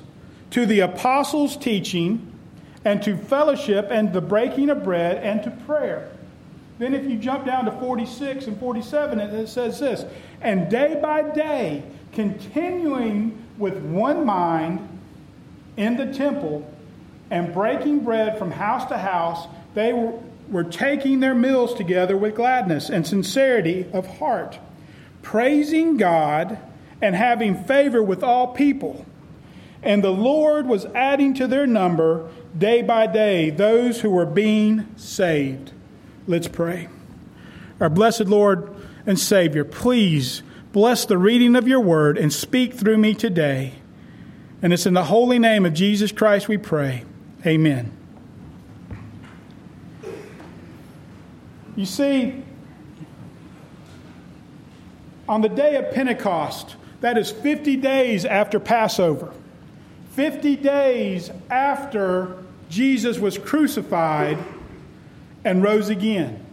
[0.50, 2.32] to the apostles' teaching,
[2.84, 6.10] and to fellowship, and the breaking of bread, and to prayer.
[6.78, 10.04] Then, if you jump down to 46 and 47, it says this
[10.40, 11.82] And day by day,
[12.12, 14.88] continuing with one mind
[15.76, 16.70] in the temple,
[17.30, 20.18] and breaking bread from house to house, they were,
[20.48, 24.58] were taking their meals together with gladness and sincerity of heart,
[25.22, 26.58] praising God
[27.00, 29.04] and having favor with all people.
[29.84, 34.86] And the Lord was adding to their number day by day those who were being
[34.96, 35.72] saved.
[36.26, 36.88] Let's pray.
[37.80, 38.74] Our blessed Lord
[39.06, 43.74] and Savior, please bless the reading of your word and speak through me today.
[44.62, 47.04] And it's in the holy name of Jesus Christ we pray.
[47.44, 47.92] Amen.
[51.76, 52.42] You see,
[55.28, 59.32] on the day of Pentecost, that is 50 days after Passover,
[60.14, 62.38] 50 days after
[62.68, 64.38] Jesus was crucified
[65.44, 66.44] and rose again.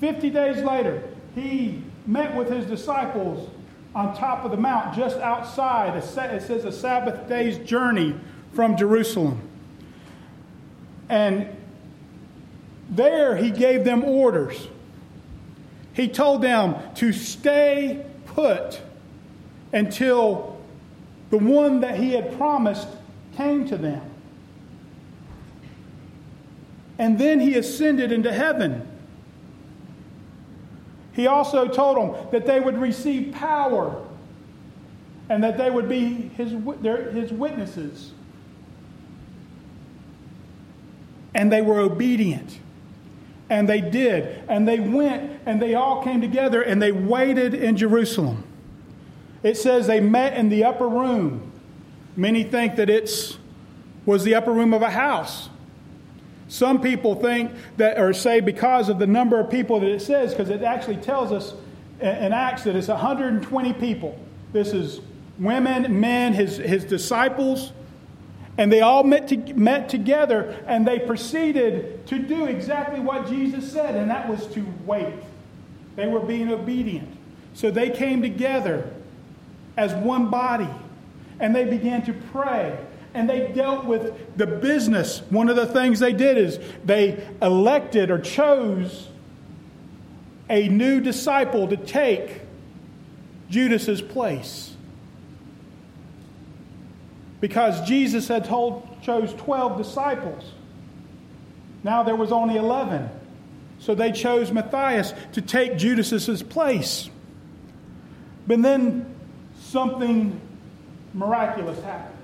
[0.00, 1.02] 50 days later,
[1.34, 3.50] he met with his disciples
[3.94, 5.96] on top of the mount just outside.
[5.96, 8.14] It says a Sabbath day's journey
[8.52, 9.40] from Jerusalem.
[11.08, 11.48] And
[12.88, 14.68] there, he gave them orders.
[15.92, 18.80] He told them to stay put
[19.72, 20.57] until
[21.30, 22.88] the one that he had promised
[23.36, 24.02] came to them.
[26.98, 28.86] And then he ascended into heaven.
[31.12, 34.04] He also told them that they would receive power
[35.28, 38.12] and that they would be his, their, his witnesses.
[41.34, 42.58] And they were obedient.
[43.50, 44.42] And they did.
[44.48, 48.44] And they went and they all came together and they waited in Jerusalem.
[49.42, 51.52] It says they met in the upper room.
[52.16, 53.38] Many think that it
[54.04, 55.48] was the upper room of a house.
[56.48, 60.32] Some people think that, or say because of the number of people that it says,
[60.32, 61.52] because it actually tells us
[62.00, 64.18] in Acts that it's 120 people.
[64.52, 65.00] This is
[65.38, 67.72] women, men, his, his disciples,
[68.56, 73.70] and they all met, to, met together and they proceeded to do exactly what Jesus
[73.70, 75.14] said, and that was to wait.
[75.96, 77.08] They were being obedient.
[77.54, 78.92] So they came together
[79.78, 80.68] as one body
[81.40, 82.76] and they began to pray
[83.14, 85.22] and they dealt with the business.
[85.30, 89.08] One of the things they did is they elected or chose
[90.50, 92.42] a new disciple to take
[93.50, 94.74] Judas's place.
[97.40, 100.52] Because Jesus had told chose 12 disciples.
[101.84, 103.08] Now there was only 11.
[103.78, 107.08] So they chose Matthias to take Judas's place.
[108.48, 109.14] But then
[109.68, 110.40] something
[111.12, 112.14] miraculous happened.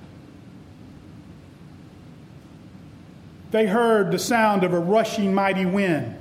[3.51, 6.17] They heard the sound of a rushing mighty wind.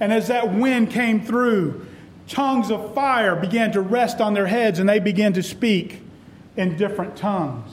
[0.00, 1.86] And as that wind came through,
[2.26, 6.02] tongues of fire began to rest on their heads and they began to speak
[6.56, 7.70] in different tongues.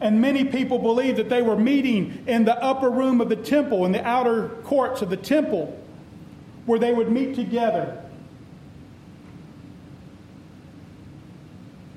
[0.00, 3.86] And many people believed that they were meeting in the upper room of the temple,
[3.86, 5.78] in the outer courts of the temple,
[6.66, 8.00] where they would meet together.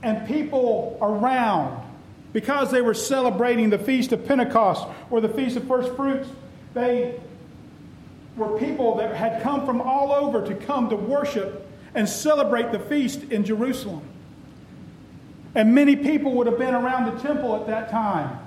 [0.03, 1.83] And people around,
[2.33, 6.29] because they were celebrating the Feast of Pentecost or the Feast of First Fruits,
[6.73, 7.19] they
[8.35, 12.79] were people that had come from all over to come to worship and celebrate the
[12.79, 14.03] feast in Jerusalem.
[15.55, 18.39] And many people would have been around the temple at that time.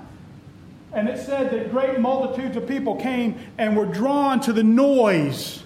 [0.93, 5.63] And it said that great multitudes of people came and were drawn to the noise.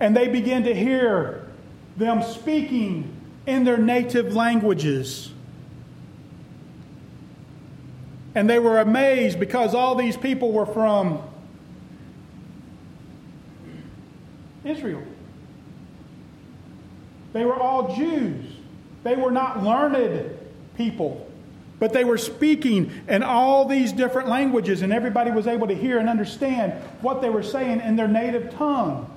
[0.00, 1.46] And they began to hear
[1.96, 3.14] them speaking
[3.46, 5.30] in their native languages.
[8.34, 11.22] And they were amazed because all these people were from
[14.64, 15.02] Israel.
[17.32, 18.44] They were all Jews.
[19.04, 20.36] They were not learned
[20.76, 21.30] people.
[21.78, 25.98] But they were speaking in all these different languages, and everybody was able to hear
[25.98, 26.72] and understand
[27.02, 29.10] what they were saying in their native tongue.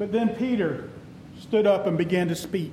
[0.00, 0.88] But then Peter
[1.40, 2.72] stood up and began to speak.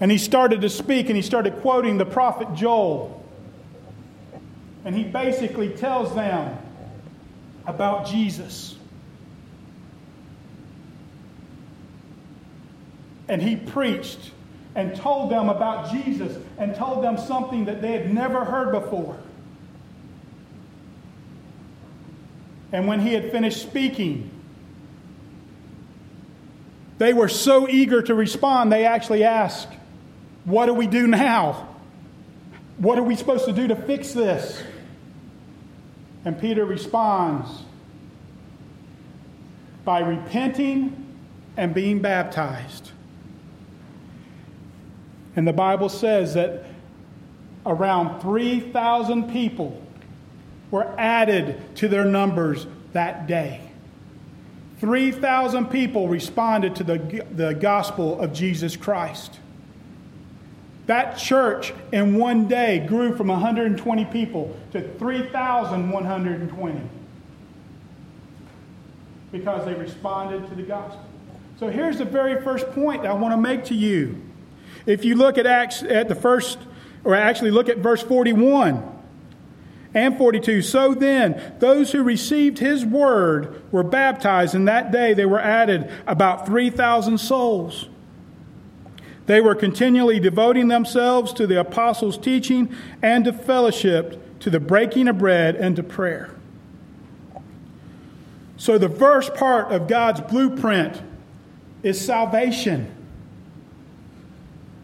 [0.00, 3.24] And he started to speak, and he started quoting the prophet Joel.
[4.84, 6.58] And he basically tells them
[7.68, 8.74] about Jesus.
[13.28, 14.32] And he preached
[14.74, 19.16] and told them about Jesus and told them something that they had never heard before.
[22.72, 24.32] And when he had finished speaking,
[26.98, 29.68] they were so eager to respond, they actually asked,
[30.44, 31.68] What do we do now?
[32.78, 34.62] What are we supposed to do to fix this?
[36.24, 37.48] And Peter responds
[39.84, 41.14] by repenting
[41.56, 42.90] and being baptized.
[45.36, 46.64] And the Bible says that
[47.64, 49.82] around 3,000 people
[50.70, 53.60] were added to their numbers that day.
[54.78, 59.38] 3,000 people responded to the, the gospel of Jesus Christ.
[60.86, 66.80] That church in one day grew from 120 people to 3,120
[69.32, 71.04] because they responded to the gospel.
[71.58, 74.22] So here's the very first point I want to make to you.
[74.84, 76.58] If you look at Acts at the first,
[77.02, 78.95] or actually look at verse 41
[79.96, 80.60] and 42.
[80.60, 85.90] So then, those who received his word were baptized, and that day they were added
[86.06, 87.88] about 3,000 souls.
[89.24, 95.08] They were continually devoting themselves to the apostles' teaching and to fellowship, to the breaking
[95.08, 96.30] of bread, and to prayer.
[98.58, 101.00] So, the first part of God's blueprint
[101.82, 102.94] is salvation.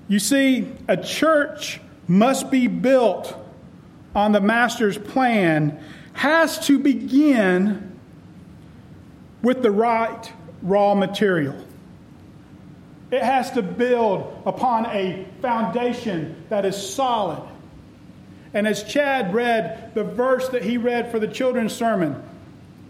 [0.08, 3.41] You see, a church must be built
[4.14, 5.82] on the master's plan,
[6.12, 7.98] has to begin
[9.42, 10.32] with the right
[10.62, 11.56] raw material.
[13.10, 17.42] It has to build upon a foundation that is solid.
[18.54, 22.22] And as Chad read the verse that he read for the children's sermon,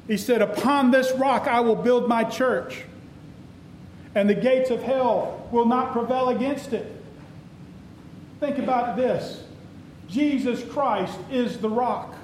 [0.07, 2.83] he said, Upon this rock I will build my church,
[4.14, 6.87] and the gates of hell will not prevail against it.
[8.41, 9.45] Think about this
[10.13, 12.15] Jesus Christ is the rock.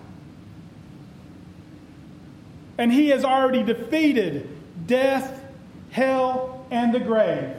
[2.77, 4.49] And he has already defeated
[4.87, 5.43] death,
[5.91, 7.57] hell, and the grave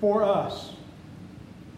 [0.00, 0.72] for us.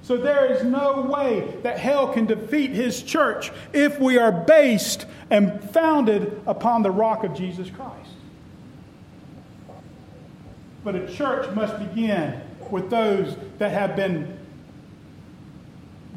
[0.02, 5.06] So there is no way that hell can defeat his church if we are based
[5.30, 8.10] and founded upon the rock of Jesus Christ.
[10.84, 12.38] But a church must begin
[12.70, 14.38] with those that have been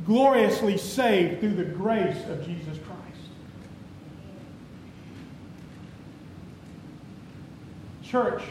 [0.08, 3.30] gloriously saved through the grace of Jesus Christ.
[8.01, 8.41] Church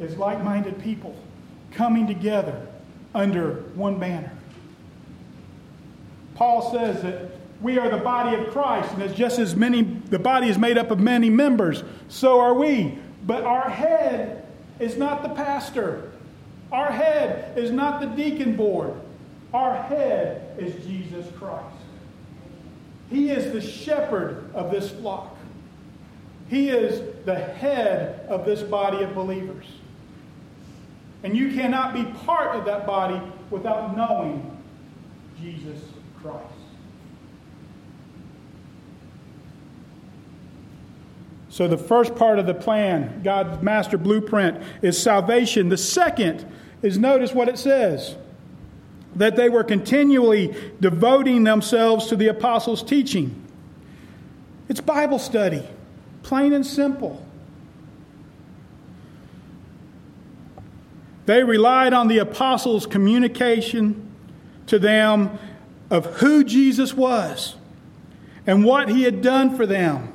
[0.00, 1.16] is like minded people
[1.70, 2.66] coming together
[3.14, 4.32] under one banner.
[6.34, 7.30] Paul says that
[7.60, 10.76] we are the body of Christ, and as just as many, the body is made
[10.76, 12.98] up of many members, so are we.
[13.24, 14.48] But our head
[14.80, 16.10] is not the pastor,
[16.72, 18.94] our head is not the deacon board,
[19.52, 21.76] our head is Jesus Christ.
[23.10, 25.36] He is the shepherd of this flock.
[26.48, 29.66] He is the head of this body of believers.
[31.22, 34.60] And you cannot be part of that body without knowing
[35.40, 35.80] Jesus
[36.20, 36.53] Christ.
[41.54, 45.68] So, the first part of the plan, God's master blueprint, is salvation.
[45.68, 46.44] The second
[46.82, 48.16] is notice what it says
[49.14, 53.40] that they were continually devoting themselves to the apostles' teaching.
[54.68, 55.62] It's Bible study,
[56.24, 57.24] plain and simple.
[61.26, 64.10] They relied on the apostles' communication
[64.66, 65.38] to them
[65.88, 67.54] of who Jesus was
[68.44, 70.13] and what he had done for them.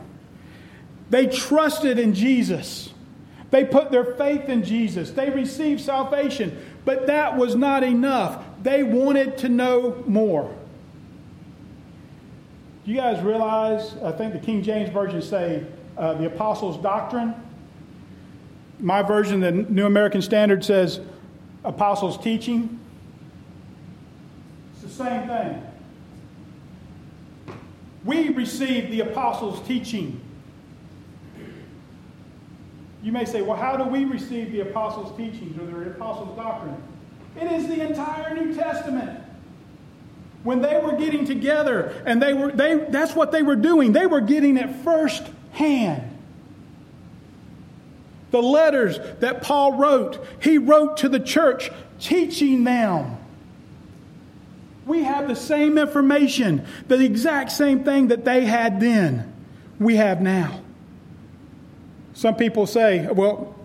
[1.09, 2.93] They trusted in Jesus.
[3.51, 5.11] They put their faith in Jesus.
[5.11, 6.57] They received salvation.
[6.85, 8.43] But that was not enough.
[8.61, 10.53] They wanted to know more.
[12.85, 13.95] Do you guys realize?
[14.03, 15.65] I think the King James Version say
[15.97, 17.33] uh, the apostles' doctrine.
[18.79, 21.01] My version, the New American Standard, says
[21.63, 22.79] apostles' teaching.
[24.73, 25.63] It's the same thing.
[28.05, 30.21] We received the apostles' teaching.
[33.01, 36.75] You may say, well, how do we receive the apostles' teachings or the apostles' doctrine?
[37.39, 39.21] It is the entire New Testament.
[40.43, 43.91] When they were getting together, and they were they that's what they were doing.
[43.91, 46.17] They were getting it first hand.
[48.31, 53.17] The letters that Paul wrote, he wrote to the church teaching them.
[54.85, 59.33] We have the same information, the exact same thing that they had then,
[59.79, 60.61] we have now.
[62.19, 63.55] Some people say, well,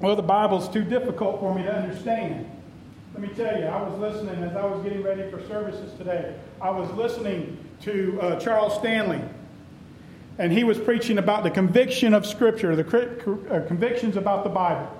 [0.00, 2.44] well, the Bible's too difficult for me to understand.
[3.12, 6.34] Let me tell you, I was listening as I was getting ready for services today.
[6.60, 9.20] I was listening to uh, Charles Stanley,
[10.38, 12.82] and he was preaching about the conviction of Scripture, the
[13.48, 14.90] uh, convictions about the Bible.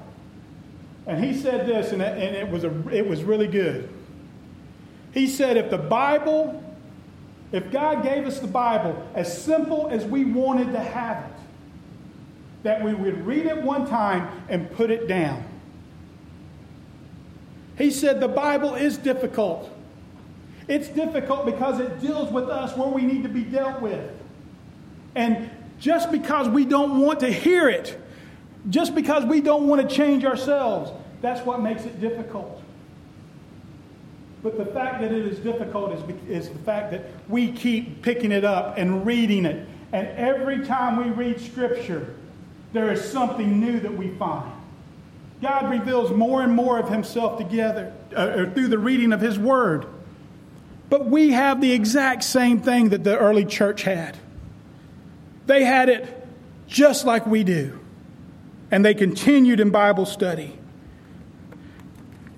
[1.09, 3.88] And he said this, and it, and it was, a, it was really good.
[5.12, 6.62] He said, if the Bible,
[7.51, 11.34] if God gave us the Bible as simple as we wanted to have it,
[12.64, 15.44] that we would read it one time and put it down.
[17.78, 19.70] He said the Bible is difficult.
[20.66, 24.10] It's difficult because it deals with us where we need to be dealt with.
[25.14, 28.00] And just because we don't want to hear it,
[28.70, 30.90] just because we don't want to change ourselves,
[31.20, 32.62] that's what makes it difficult.
[34.42, 38.32] But the fact that it is difficult is, is the fact that we keep picking
[38.32, 39.66] it up and reading it.
[39.92, 42.14] And every time we read Scripture,
[42.75, 44.53] there is something new that we find.
[45.41, 49.87] God reveals more and more of Himself together uh, through the reading of His Word.
[50.91, 54.18] But we have the exact same thing that the early church had.
[55.47, 56.27] They had it
[56.66, 57.79] just like we do,
[58.70, 60.59] and they continued in Bible study.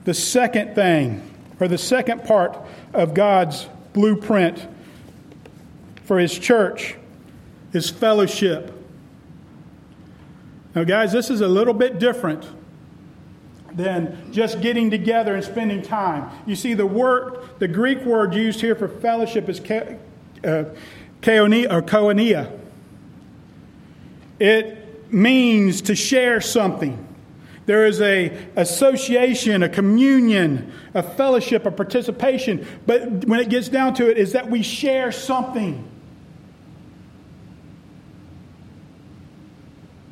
[0.05, 1.29] The second thing,
[1.61, 2.59] or the second part
[2.93, 4.67] of God's blueprint
[6.05, 6.95] for His church,
[7.73, 8.76] is fellowship.
[10.77, 12.47] Now, guys, this is a little bit different
[13.73, 16.31] than just getting together and spending time.
[16.45, 19.99] You see, the word, the Greek word used here for fellowship is ke,
[20.45, 20.65] uh,
[21.25, 22.61] or koinonia.
[24.39, 27.03] It means to share something.
[27.65, 32.67] There is a association, a communion, a fellowship, a participation.
[32.85, 35.89] But when it gets down to it, is that we share something.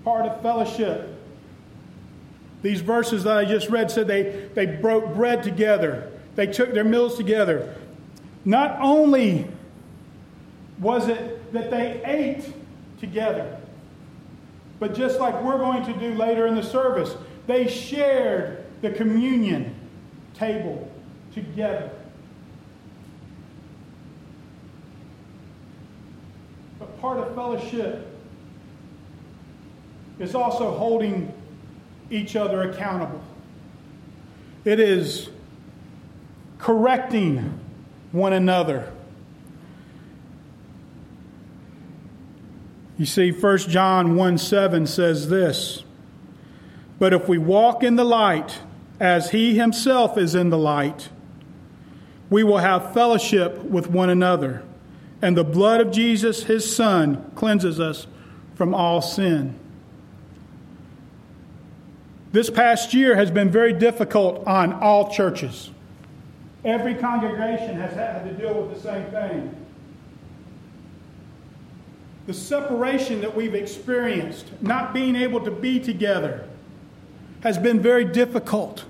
[0.05, 1.11] Part of fellowship.
[2.62, 6.84] These verses that I just read said they, they broke bread together, they took their
[6.84, 7.74] meals together.
[8.44, 9.48] Not only
[10.78, 12.52] was it that they ate
[13.00, 13.59] together,
[14.78, 19.74] but just like we're going to do later in the service, they shared the communion
[20.34, 20.90] table
[21.32, 21.90] together.
[26.78, 28.13] But part of fellowship
[30.18, 31.32] is also holding
[32.10, 33.22] each other accountable.
[34.64, 35.28] It is
[36.58, 37.60] correcting
[38.12, 38.90] one another.
[42.96, 45.84] You see, 1 John 1 7 says this
[46.98, 48.58] But if we walk in the light,
[49.00, 51.08] as he himself is in the light,
[52.30, 54.62] we will have fellowship with one another.
[55.20, 58.06] And the blood of Jesus, his Son, cleanses us
[58.54, 59.58] from all sin.
[62.35, 65.70] This past year has been very difficult on all churches.
[66.64, 69.55] Every congregation has had to deal with the same thing.
[72.26, 76.49] The separation that we've experienced, not being able to be together,
[77.45, 78.85] has been very difficult.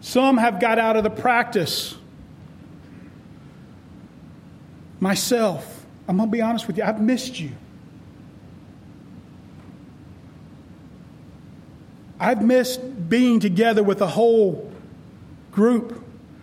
[0.00, 1.94] Some have got out of the practice.
[4.98, 7.52] Myself, I'm going to be honest with you, I've missed you.
[12.18, 14.72] I've missed being together with a whole
[15.52, 16.02] group.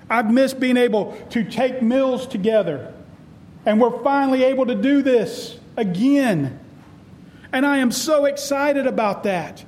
[0.10, 2.94] I've missed being able to take meals together.
[3.66, 6.60] And we're finally able to do this again.
[7.52, 9.64] And I am so excited about that.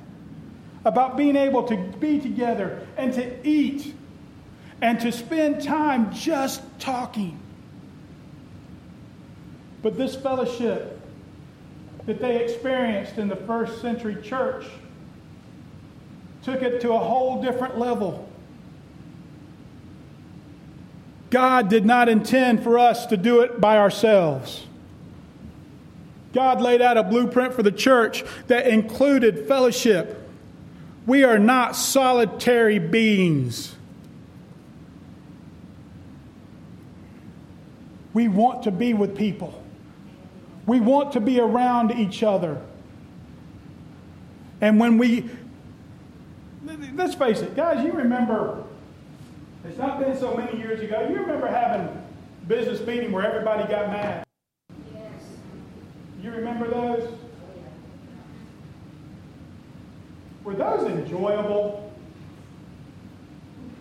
[0.84, 3.94] About being able to be together and to eat
[4.80, 7.40] and to spend time just talking.
[9.82, 11.00] But this fellowship
[12.06, 14.66] that they experienced in the first century church
[16.46, 18.28] took it to a whole different level.
[21.28, 24.64] God did not intend for us to do it by ourselves.
[26.32, 30.24] God laid out a blueprint for the church that included fellowship.
[31.04, 33.74] We are not solitary beings.
[38.14, 39.64] We want to be with people.
[40.64, 42.62] We want to be around each other.
[44.60, 45.28] And when we
[46.94, 48.64] let's face it, guys, you remember,
[49.64, 51.88] it's not been so many years ago, you remember having
[52.46, 54.24] business meeting where everybody got mad.
[54.94, 55.22] Yes.
[56.22, 57.12] You remember those?
[60.44, 61.82] Were those enjoyable?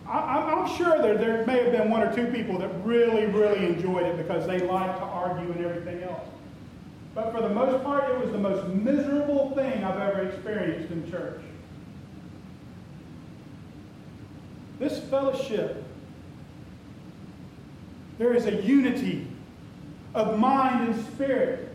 [0.08, 3.66] I, am sure there, there may have been one or two people that really, really
[3.66, 6.28] enjoyed it because they liked to argue and everything else.
[7.16, 11.10] But for the most part, it was the most miserable thing I've ever experienced in
[11.10, 11.42] church.
[14.80, 15.84] This fellowship,
[18.18, 19.28] there is a unity
[20.14, 21.72] of mind and spirit.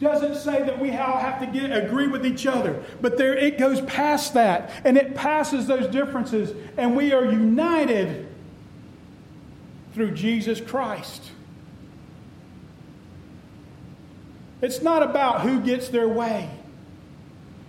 [0.00, 3.58] Doesn't say that we all have to get agree with each other, but there it
[3.58, 8.28] goes past that, and it passes those differences, and we are united
[9.94, 11.30] through Jesus Christ.
[14.60, 16.50] It's not about who gets their way.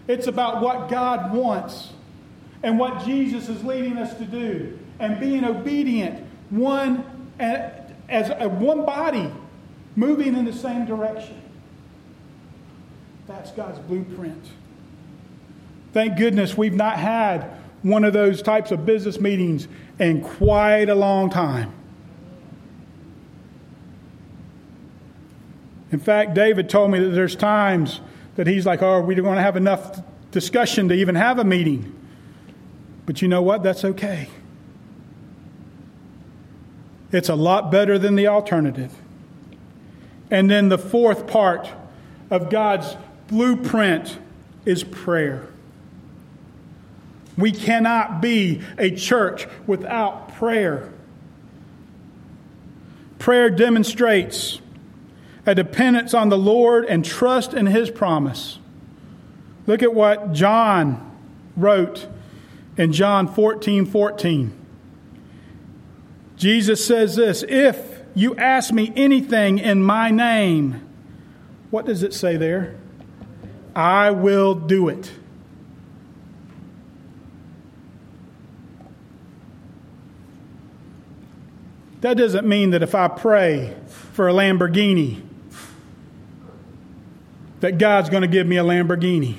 [0.07, 1.89] It's about what God wants
[2.63, 7.05] and what Jesus is leading us to do and being obedient, one
[7.39, 9.31] as a one body
[9.95, 11.39] moving in the same direction.
[13.27, 14.43] That's God's blueprint.
[15.91, 17.51] Thank goodness we've not had
[17.83, 19.67] one of those types of business meetings
[19.99, 21.71] in quite a long time.
[25.91, 28.01] In fact, David told me that there's times
[28.35, 30.01] that he's like, oh, we want to have enough
[30.31, 31.93] discussion to even have a meeting.
[33.05, 33.63] But you know what?
[33.63, 34.29] That's okay.
[37.11, 38.91] It's a lot better than the alternative.
[40.31, 41.69] And then the fourth part
[42.31, 42.97] of God's
[43.27, 44.17] blueprint
[44.65, 45.47] is prayer.
[47.37, 50.91] We cannot be a church without prayer.
[53.19, 54.59] Prayer demonstrates
[55.45, 58.59] a dependence on the Lord and trust in His promise.
[59.67, 61.11] Look at what John
[61.55, 62.07] wrote
[62.77, 64.59] in John 14 14.
[66.35, 70.87] Jesus says this If you ask me anything in my name,
[71.69, 72.75] what does it say there?
[73.75, 75.11] I will do it.
[82.01, 83.75] That doesn't mean that if I pray
[84.11, 85.21] for a Lamborghini,
[87.61, 89.37] that God's going to give me a Lamborghini.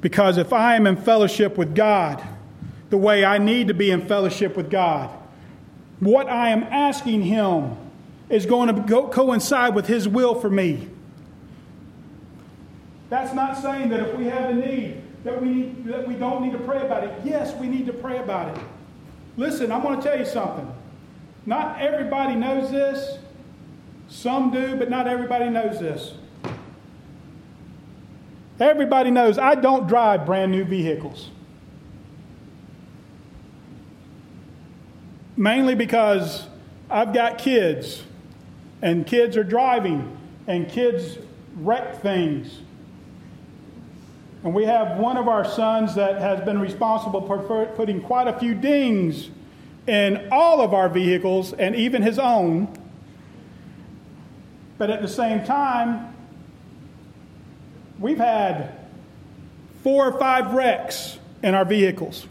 [0.00, 2.22] Because if I am in fellowship with God,
[2.90, 5.10] the way I need to be in fellowship with God,
[6.00, 7.76] what I am asking Him
[8.28, 10.88] is going to go, coincide with His will for me.
[13.10, 16.42] That's not saying that if we have a need, that we, need, that we don't
[16.42, 17.12] need to pray about it.
[17.24, 18.62] Yes, we need to pray about it.
[19.36, 20.70] Listen, I'm going to tell you something.
[21.46, 23.18] Not everybody knows this.
[24.08, 26.14] Some do, but not everybody knows this.
[28.60, 31.30] Everybody knows I don't drive brand new vehicles.
[35.36, 36.46] Mainly because
[36.90, 38.02] I've got kids
[38.82, 41.18] and kids are driving, and kids
[41.56, 42.60] wreck things.
[44.44, 48.38] And we have one of our sons that has been responsible for putting quite a
[48.38, 49.30] few dings
[49.86, 52.72] in all of our vehicles and even his own.
[54.76, 56.14] But at the same time,
[57.98, 58.72] we've had
[59.82, 62.26] four or five wrecks in our vehicles.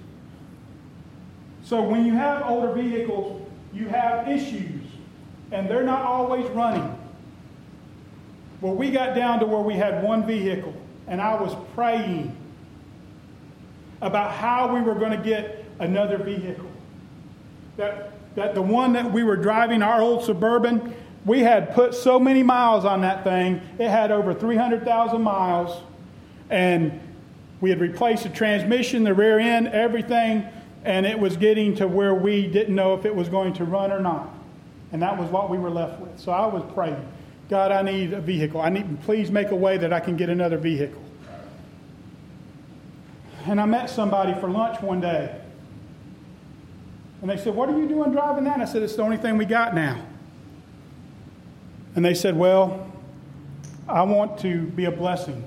[1.63, 4.81] So when you have older vehicles, you have issues,
[5.51, 6.97] and they're not always running.
[8.61, 10.73] Well, we got down to where we had one vehicle,
[11.07, 12.35] and I was praying
[14.01, 16.71] about how we were going to get another vehicle.
[17.77, 20.93] That, that the one that we were driving, our old Suburban,
[21.27, 23.61] we had put so many miles on that thing.
[23.77, 25.83] It had over 300,000 miles.
[26.49, 27.01] And
[27.59, 30.47] we had replaced the transmission, the rear end, everything.
[30.85, 33.91] And it was getting to where we didn't know if it was going to run
[33.91, 34.33] or not.
[34.93, 36.17] And that was what we were left with.
[36.17, 37.05] So I was praying,
[37.49, 38.61] God, I need a vehicle.
[38.61, 41.03] I need, please make a way that I can get another vehicle.
[43.45, 45.41] And I met somebody for lunch one day.
[47.21, 48.61] And they said, What are you doing driving that?
[48.61, 50.01] I said, It's the only thing we got now.
[51.97, 52.93] And they said, Well,
[53.89, 55.43] I want to be a blessing.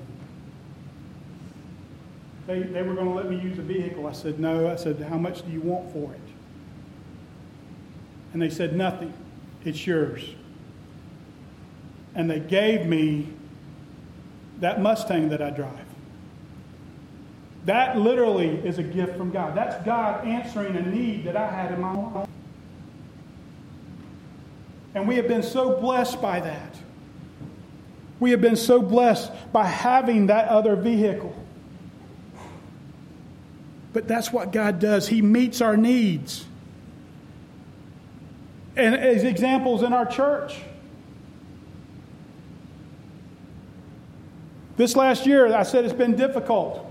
[2.45, 4.05] They, they were going to let me use a vehicle.
[4.05, 4.69] I said, No.
[4.69, 6.19] I said, How much do you want for it?
[8.33, 9.13] And they said, Nothing.
[9.63, 10.25] It's yours.
[12.15, 13.29] And they gave me
[14.59, 15.85] that Mustang that I drive.
[17.63, 19.55] That literally is a gift from God.
[19.55, 22.27] That's God answering a need that I had in my life.
[24.93, 26.75] And we have been so blessed by that.
[28.19, 31.35] We have been so blessed by having that other vehicle.
[33.93, 35.07] But that's what God does.
[35.07, 36.45] He meets our needs.
[38.75, 40.59] And as examples in our church,
[44.77, 46.85] this last year, I said it's been difficult.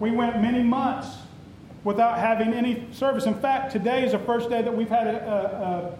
[0.00, 1.08] We went many months
[1.84, 3.26] without having any service.
[3.26, 5.98] In fact, today is the first day that we've had a, a, a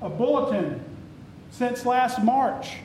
[0.00, 0.84] bulletin
[1.50, 2.76] since last March.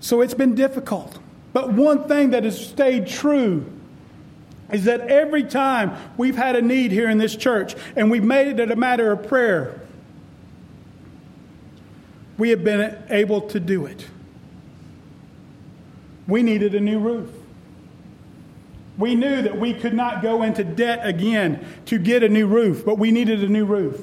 [0.00, 1.18] So it's been difficult.
[1.52, 3.64] But one thing that has stayed true
[4.72, 8.58] is that every time we've had a need here in this church and we've made
[8.58, 9.80] it a matter of prayer,
[12.38, 14.06] we have been able to do it.
[16.26, 17.30] We needed a new roof.
[19.02, 22.84] We knew that we could not go into debt again to get a new roof,
[22.84, 24.00] but we needed a new roof.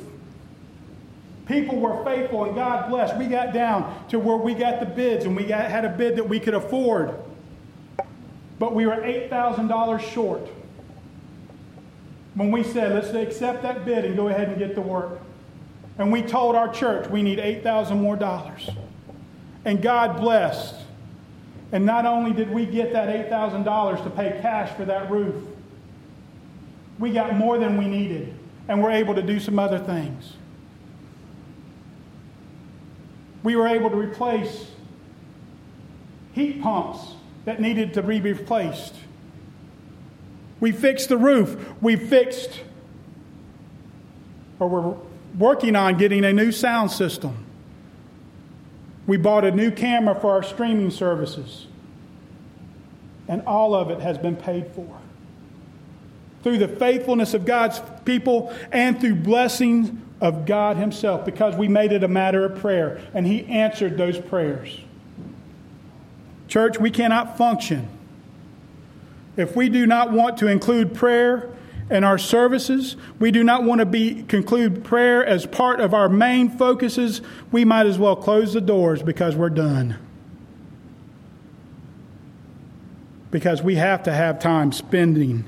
[1.46, 3.16] People were faithful and God blessed.
[3.16, 6.18] We got down to where we got the bids and we got, had a bid
[6.18, 7.16] that we could afford.
[8.60, 10.46] But we were $8,000 short
[12.36, 15.22] when we said, let's accept that bid and go ahead and get to work.
[15.98, 18.70] And we told our church we need 8,000 more dollars.
[19.64, 20.76] And God blessed
[21.72, 25.36] and not only did we get that $8,000 to pay cash for that roof,
[26.98, 28.34] we got more than we needed,
[28.68, 30.34] and we're able to do some other things.
[33.44, 34.68] We were able to replace
[36.34, 37.14] heat pumps
[37.46, 38.96] that needed to be replaced.
[40.60, 41.58] We fixed the roof.
[41.82, 42.62] We fixed,
[44.60, 44.96] or we're
[45.38, 47.46] working on getting a new sound system.
[49.10, 51.66] We bought a new camera for our streaming services.
[53.28, 54.88] And all of it has been paid for.
[56.44, 59.92] Through the faithfulness of God's people and through blessings
[60.22, 64.20] of God Himself, because we made it a matter of prayer and He answered those
[64.20, 64.80] prayers.
[66.48, 67.88] Church, we cannot function
[69.38, 71.50] if we do not want to include prayer
[71.90, 76.08] in our services, we do not want to be conclude prayer as part of our
[76.08, 77.22] main focuses,
[77.52, 79.98] we might as well close the doors because we're done.
[83.32, 85.46] Because we have to have time spending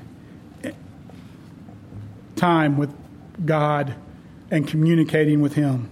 [2.36, 2.94] time with
[3.46, 3.96] God
[4.50, 5.90] and communicating with Him.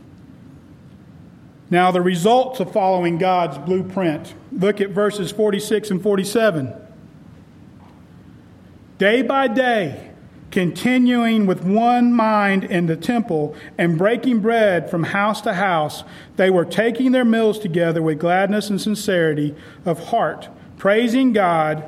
[1.70, 4.34] Now, the results of following God's blueprint.
[4.52, 6.74] Look at verses 46 and 47.
[8.98, 10.09] Day by day,
[10.52, 16.04] continuing with one mind in the temple and breaking bread from house to house,
[16.38, 21.84] they were taking their meals together with gladness and sincerity of heart, praising God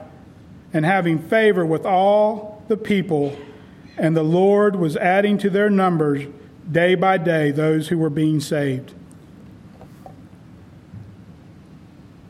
[0.74, 3.38] and having favor with all the people.
[3.98, 6.28] And the Lord was adding to their numbers
[6.72, 8.94] day by day those who were being saved.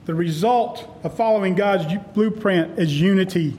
[0.05, 3.57] The result of following God's blueprint is unity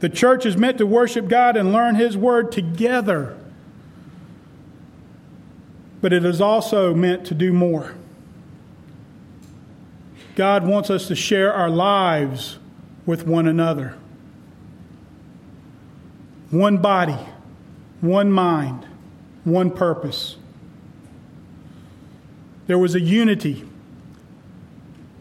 [0.00, 3.36] The church is meant to worship God and learn His Word together.
[6.00, 7.94] But it is also meant to do more.
[10.36, 12.58] God wants us to share our lives
[13.04, 13.96] with one another.
[16.50, 17.18] One body,
[18.00, 18.86] one mind,
[19.42, 20.36] one purpose.
[22.68, 23.64] There was a unity.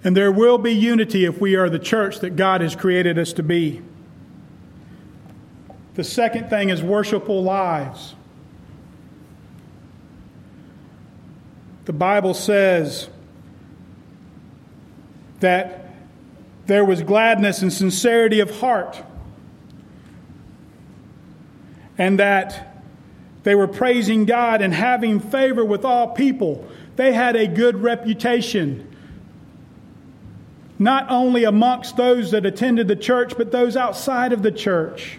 [0.03, 3.34] And there will be unity if we are the church that God has created us
[3.34, 3.82] to be.
[5.98, 8.14] The second thing is worshipful lives.
[11.86, 13.10] The Bible says
[15.39, 15.89] that
[16.68, 19.02] there was gladness and sincerity of heart,
[21.98, 22.84] and that
[23.41, 26.68] they were praising God and having favor with all people.
[26.95, 28.95] They had a good reputation,
[30.78, 35.18] not only amongst those that attended the church, but those outside of the church.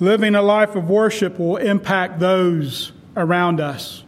[0.00, 4.04] Living a life of worship will impact those around us.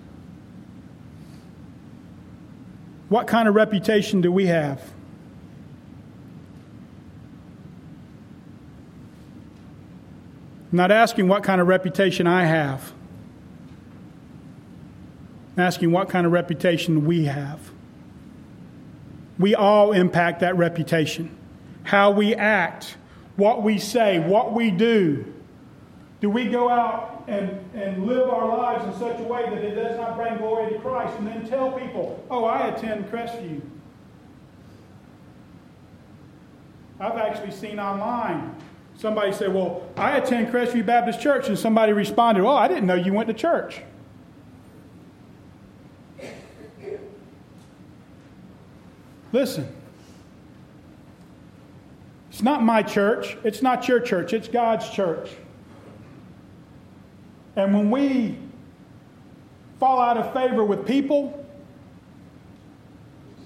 [3.09, 4.81] What kind of reputation do we have?
[10.71, 12.93] I'm not asking what kind of reputation I have.
[15.57, 17.59] I'm asking what kind of reputation we have.
[19.41, 21.37] We all impact that reputation.
[21.83, 22.97] How we act,
[23.35, 25.35] what we say, what we do.
[26.21, 29.75] Do we go out and, and live our lives in such a way that it
[29.75, 33.61] does not bring glory to Christ and then tell people, oh, I attend Crestview?
[36.99, 38.55] I've actually seen online
[39.01, 42.95] somebody say, well, I attend Crestview Baptist Church, and somebody responded, well, I didn't know
[42.95, 43.81] you went to church.
[49.33, 49.75] Listen,
[52.31, 53.39] it's not my church.
[53.45, 54.33] It's not your church.
[54.33, 55.31] It's God's church.
[57.57, 58.39] And when we
[59.79, 61.45] fall out of favor with people,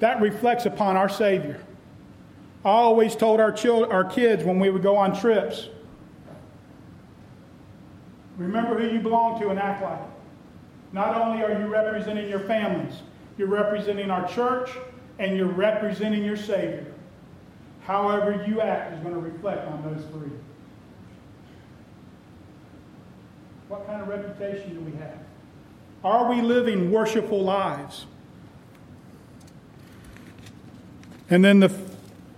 [0.01, 1.60] that reflects upon our Savior.
[2.64, 5.68] I always told our, children, our kids when we would go on trips
[8.36, 10.06] remember who you belong to and act like it.
[10.93, 12.94] Not only are you representing your families,
[13.36, 14.70] you're representing our church
[15.18, 16.86] and you're representing your Savior.
[17.85, 20.31] However, you act is going to reflect on those three.
[23.69, 25.19] What kind of reputation do we have?
[26.03, 28.07] Are we living worshipful lives?
[31.31, 31.70] And then the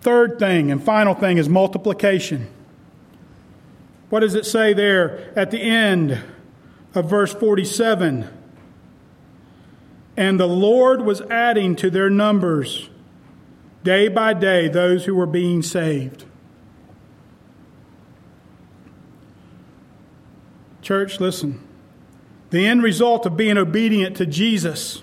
[0.01, 2.49] third thing and final thing is multiplication.
[4.09, 6.23] What does it say there at the end
[6.95, 8.29] of verse 47?
[10.17, 12.89] And the Lord was adding to their numbers
[13.83, 16.25] day by day those who were being saved.
[20.87, 21.59] Church, listen.
[22.51, 25.03] The end result of being obedient to Jesus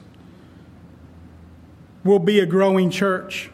[2.05, 3.49] will be a growing church.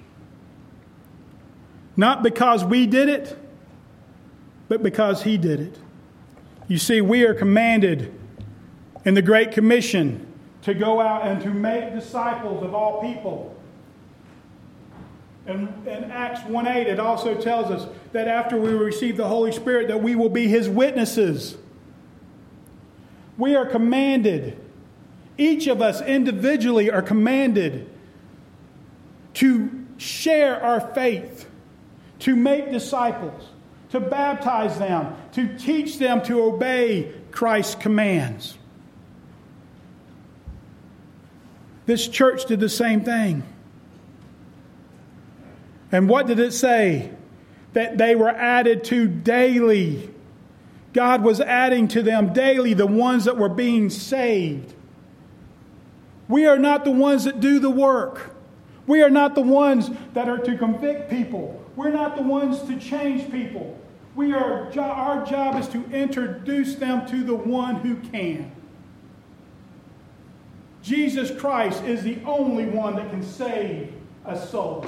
[1.98, 3.36] Not because we did it,
[4.68, 5.80] but because He did it.
[6.68, 8.14] You see, we are commanded
[9.06, 10.32] in the Great Commission
[10.62, 13.60] to go out and to make disciples of all people.
[15.48, 19.52] And in Acts 1 8, it also tells us that after we receive the Holy
[19.52, 21.58] Spirit, that we will be His witnesses
[23.40, 24.60] we are commanded,
[25.38, 27.90] each of us individually are commanded
[29.36, 31.49] to share our faith,
[32.20, 33.48] to make disciples,
[33.91, 38.57] to baptize them, to teach them to obey Christ's commands.
[41.86, 43.44] This church did the same thing.
[45.91, 47.10] And what did it say?
[47.74, 50.14] That they were added to daily.
[50.94, 54.74] God was adding to them daily the ones that were being saved.
[56.28, 58.36] We are not the ones that do the work.
[58.88, 61.64] We are not the ones that are to convict people.
[61.76, 63.78] We're not the ones to change people.
[64.16, 68.52] We are, our job is to introduce them to the one who can.
[70.82, 73.94] Jesus Christ is the only one that can save
[74.26, 74.86] a soul.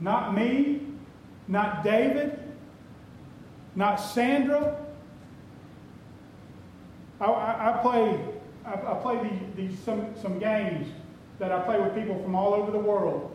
[0.00, 0.82] Not me,
[1.48, 2.38] not David,
[3.76, 4.76] not Sandra.
[7.20, 8.20] I, I, I play,
[8.64, 10.88] I, I play these, some, some games
[11.38, 13.32] that I play with people from all over the world.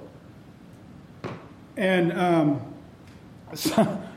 [1.77, 2.73] And um,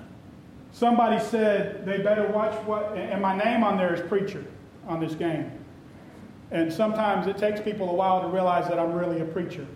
[0.73, 4.45] somebody said they better watch what, and my name on there is preacher
[4.89, 5.51] on this game.
[6.51, 9.67] And sometimes it takes people a while to realize that I'm really a preacher.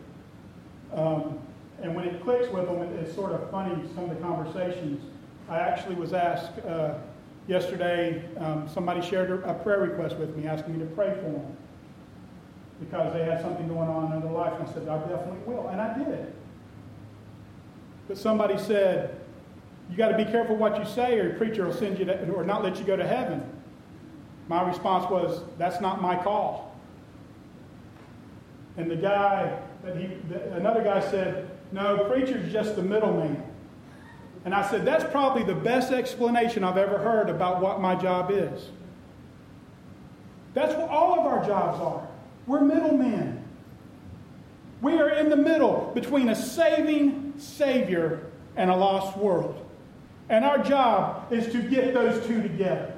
[0.95, 1.39] Um,
[1.83, 5.03] and when it clicks with them, it's sort of funny, some of the conversations.
[5.49, 6.95] I actually was asked uh,
[7.47, 11.57] yesterday, um, somebody shared a prayer request with me, asking me to pray for them
[12.81, 14.53] because they had something going on in their life.
[14.59, 15.69] And I said, I definitely will.
[15.69, 16.33] And I did.
[18.07, 19.19] But somebody said,
[19.91, 22.31] You got to be careful what you say, or your preacher will send you to,
[22.31, 23.43] or not let you go to heaven.
[24.49, 26.77] My response was, That's not my call.
[28.77, 30.07] And the guy, that he,
[30.53, 33.43] another guy said, No, preacher's just the middleman.
[34.45, 38.31] And I said, That's probably the best explanation I've ever heard about what my job
[38.31, 38.69] is.
[40.55, 42.09] That's what all of our jobs are.
[42.47, 43.45] We're middlemen.
[44.81, 49.65] We are in the middle between a saving Savior and a lost world.
[50.29, 52.95] And our job is to get those two together.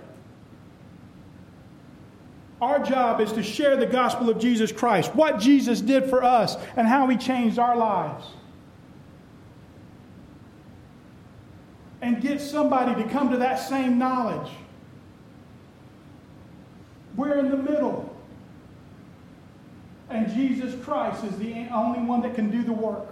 [2.60, 6.56] Our job is to share the gospel of Jesus Christ, what Jesus did for us,
[6.76, 8.26] and how he changed our lives.
[12.02, 14.50] And get somebody to come to that same knowledge.
[17.16, 18.16] We're in the middle.
[20.08, 23.06] And Jesus Christ is the only one that can do the work.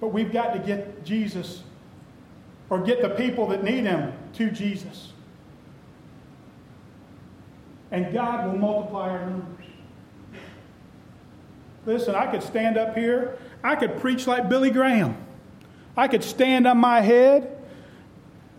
[0.00, 1.62] But we've got to get Jesus
[2.70, 5.12] or get the people that need him to Jesus.
[7.90, 9.66] And God will multiply our numbers.
[11.86, 15.16] Listen, I could stand up here, I could preach like Billy Graham.
[15.96, 17.55] I could stand on my head.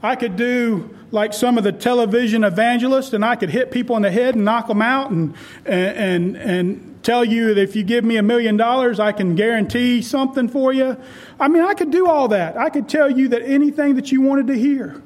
[0.01, 4.01] I could do like some of the television evangelists, and I could hit people in
[4.01, 5.33] the head and knock them out and,
[5.65, 9.35] and, and, and tell you that if you give me a million dollars, I can
[9.35, 10.97] guarantee something for you.
[11.39, 12.57] I mean, I could do all that.
[12.57, 15.01] I could tell you that anything that you wanted to hear.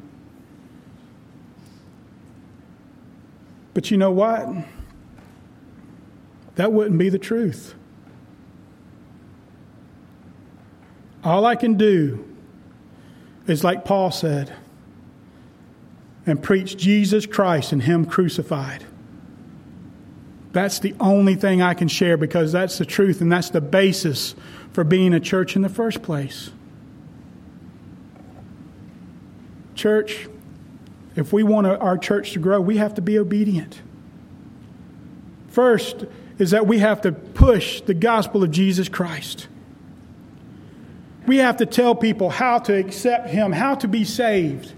[3.73, 4.49] But you know what?
[6.55, 7.75] That wouldn't be the truth.
[11.23, 12.27] All I can do
[13.47, 14.55] is like Paul said
[16.31, 18.85] and preach Jesus Christ and Him crucified.
[20.53, 24.33] That's the only thing I can share because that's the truth and that's the basis
[24.71, 26.49] for being a church in the first place.
[29.75, 30.27] Church,
[31.15, 33.81] if we want our church to grow, we have to be obedient.
[35.49, 36.05] First
[36.39, 39.47] is that we have to push the gospel of Jesus Christ.
[41.27, 44.73] We have to tell people how to accept Him, how to be saved.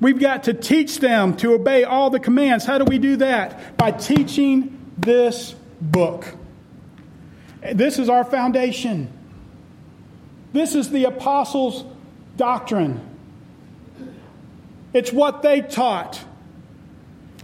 [0.00, 2.64] We've got to teach them to obey all the commands.
[2.64, 3.76] How do we do that?
[3.76, 6.26] By teaching this book.
[7.72, 9.10] This is our foundation.
[10.52, 11.84] This is the apostles'
[12.36, 13.00] doctrine.
[14.92, 16.22] It's what they taught.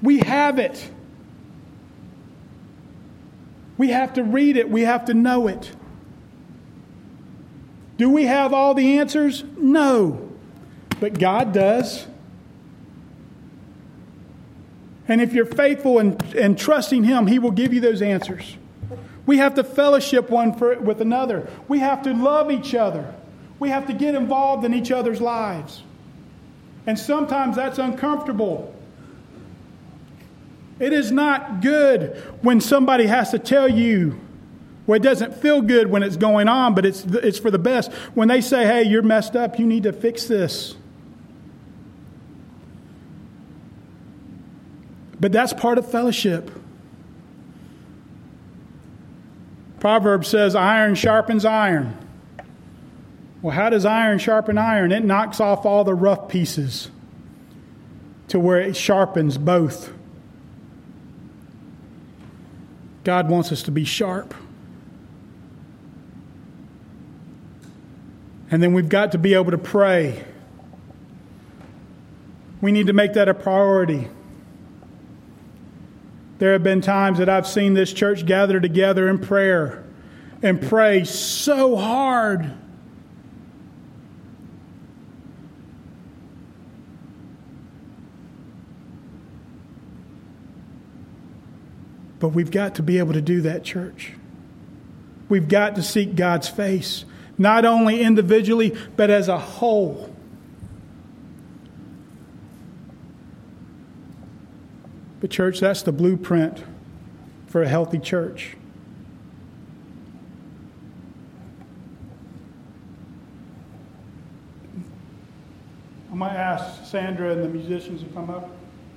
[0.02, 0.90] We have it.
[3.78, 5.72] We have to read it, we have to know it.
[7.96, 9.44] Do we have all the answers?
[9.56, 10.30] No.
[11.00, 12.06] But God does.
[15.12, 18.56] And if you're faithful and, and trusting Him, He will give you those answers.
[19.26, 21.50] We have to fellowship one for, with another.
[21.68, 23.14] We have to love each other.
[23.58, 25.82] We have to get involved in each other's lives.
[26.86, 28.74] And sometimes that's uncomfortable.
[30.80, 34.18] It is not good when somebody has to tell you,
[34.86, 37.92] well, it doesn't feel good when it's going on, but it's, it's for the best.
[38.14, 40.74] When they say, hey, you're messed up, you need to fix this.
[45.22, 46.50] But that's part of fellowship.
[49.78, 51.96] Proverbs says, iron sharpens iron.
[53.40, 54.90] Well, how does iron sharpen iron?
[54.90, 56.90] It knocks off all the rough pieces
[58.28, 59.92] to where it sharpens both.
[63.04, 64.34] God wants us to be sharp.
[68.50, 70.24] And then we've got to be able to pray.
[72.60, 74.08] We need to make that a priority.
[76.42, 79.84] There have been times that I've seen this church gather together in prayer
[80.42, 82.52] and pray so hard.
[92.18, 94.14] But we've got to be able to do that, church.
[95.28, 97.04] We've got to seek God's face,
[97.38, 100.08] not only individually, but as a whole.
[100.08, 100.12] But,
[105.32, 106.62] church, that's the blueprint
[107.46, 108.56] for a healthy church.
[116.10, 118.50] I might ask Sandra and the musicians to come up.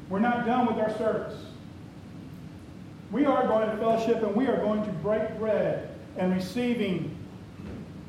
[0.10, 1.40] We're not done with our service.
[3.12, 7.16] We are going to fellowship and we are going to break bread and receiving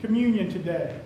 [0.00, 0.98] communion today.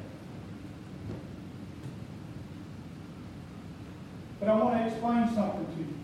[4.41, 6.00] But I want to explain something to you.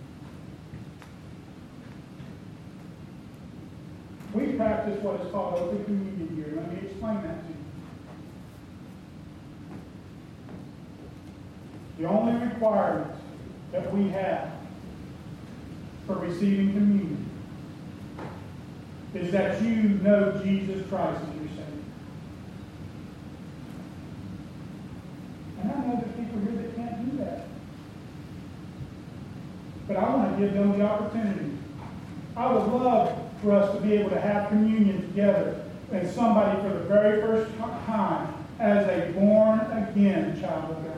[4.57, 6.55] Practice what is called open communion here.
[6.57, 7.57] Let me explain that to you.
[11.99, 13.13] The only requirement
[13.73, 14.51] that we have
[16.07, 17.29] for receiving communion
[19.13, 21.65] is that you know Jesus Christ as your Savior.
[25.61, 27.47] And I know there's people here that can't do that.
[29.87, 31.59] But I want to give them the opportunity.
[32.35, 36.71] I would love for us to be able to have communion together and somebody for
[36.71, 40.97] the very first time as a born again child of God.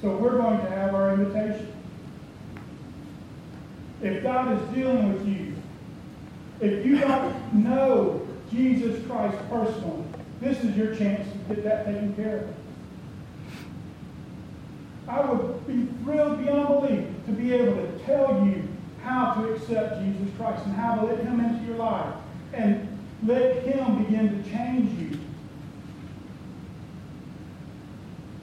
[0.00, 1.72] So we're going to have our invitation.
[4.00, 5.54] If God is dealing with you,
[6.60, 10.04] if you don't know Jesus Christ personally,
[10.40, 12.54] this is your chance to get that taken care of.
[15.08, 18.68] I would be thrilled beyond belief to be able to tell you
[19.02, 22.14] how to accept Jesus Christ and how to let Him into your life
[22.52, 22.88] and
[23.24, 25.18] let Him begin to change you.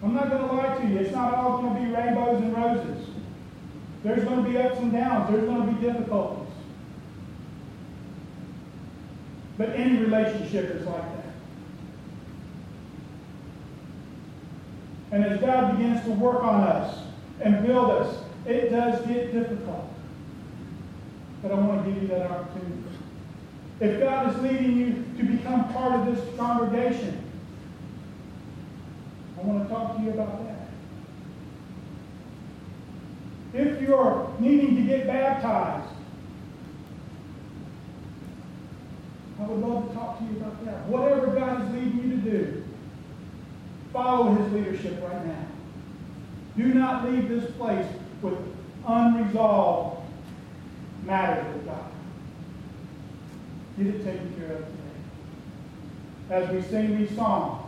[0.01, 0.97] I'm not going to lie to you.
[0.99, 3.07] It's not all going to be rainbows and roses.
[4.03, 5.29] There's going to be ups and downs.
[5.29, 6.53] There's going to be difficulties.
[9.57, 11.25] But any relationship is like that.
[15.11, 16.97] And as God begins to work on us
[17.41, 19.85] and build us, it does get difficult.
[21.41, 22.83] But I want to give you that opportunity.
[23.79, 27.23] If God is leading you to become part of this congregation,
[29.37, 30.67] I want to talk to you about that.
[33.53, 35.93] If you're needing to get baptized,
[39.39, 40.85] I would love to talk to you about that.
[40.87, 42.63] Whatever God is leading you to do,
[43.93, 45.45] follow his leadership right now.
[46.57, 47.87] Do not leave this place
[48.21, 48.37] with
[48.85, 49.98] unresolved
[51.09, 51.91] matters with God.
[53.77, 54.83] Get it taken care of today.
[56.29, 57.65] As we sing these songs,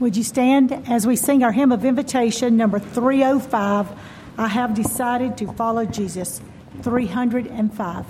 [0.00, 3.88] Would you stand as we sing our hymn of invitation, number 305?
[4.36, 6.40] I have decided to follow Jesus.
[6.82, 8.06] 305.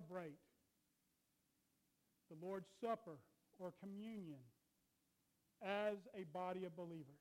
[0.00, 0.38] Celebrate
[2.30, 3.18] the Lord's Supper
[3.58, 4.40] or communion
[5.62, 7.19] as a body of believers.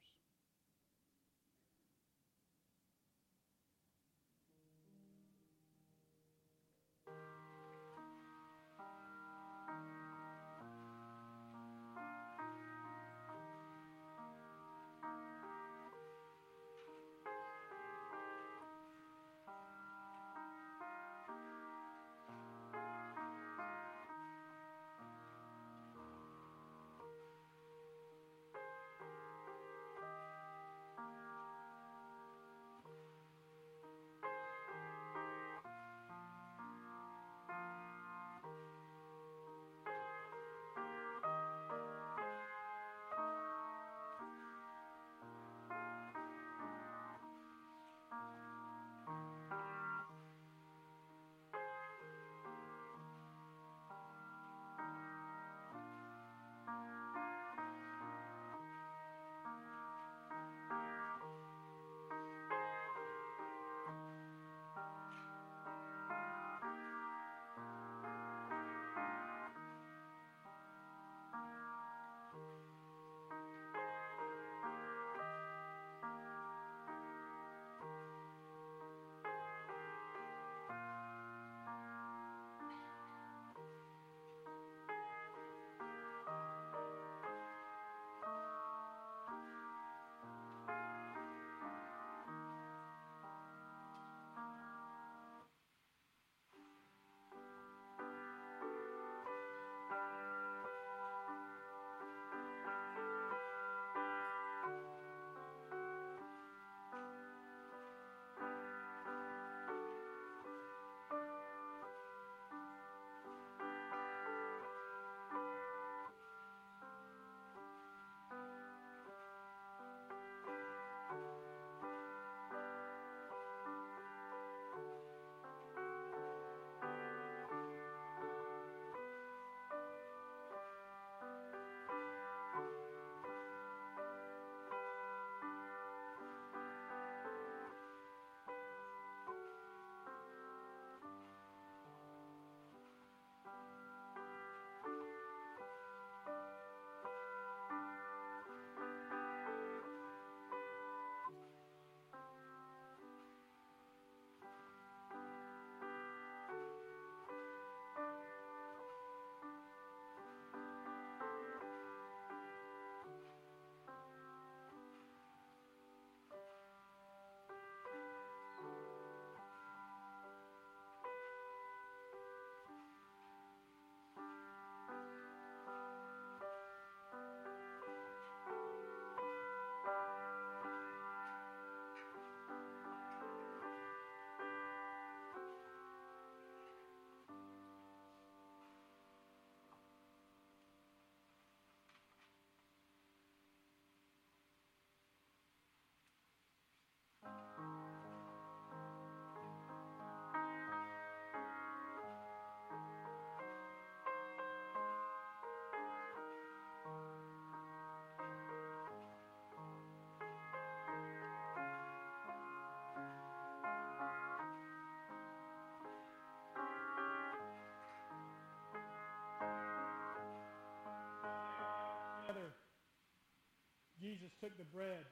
[224.10, 225.06] Jesus took the bread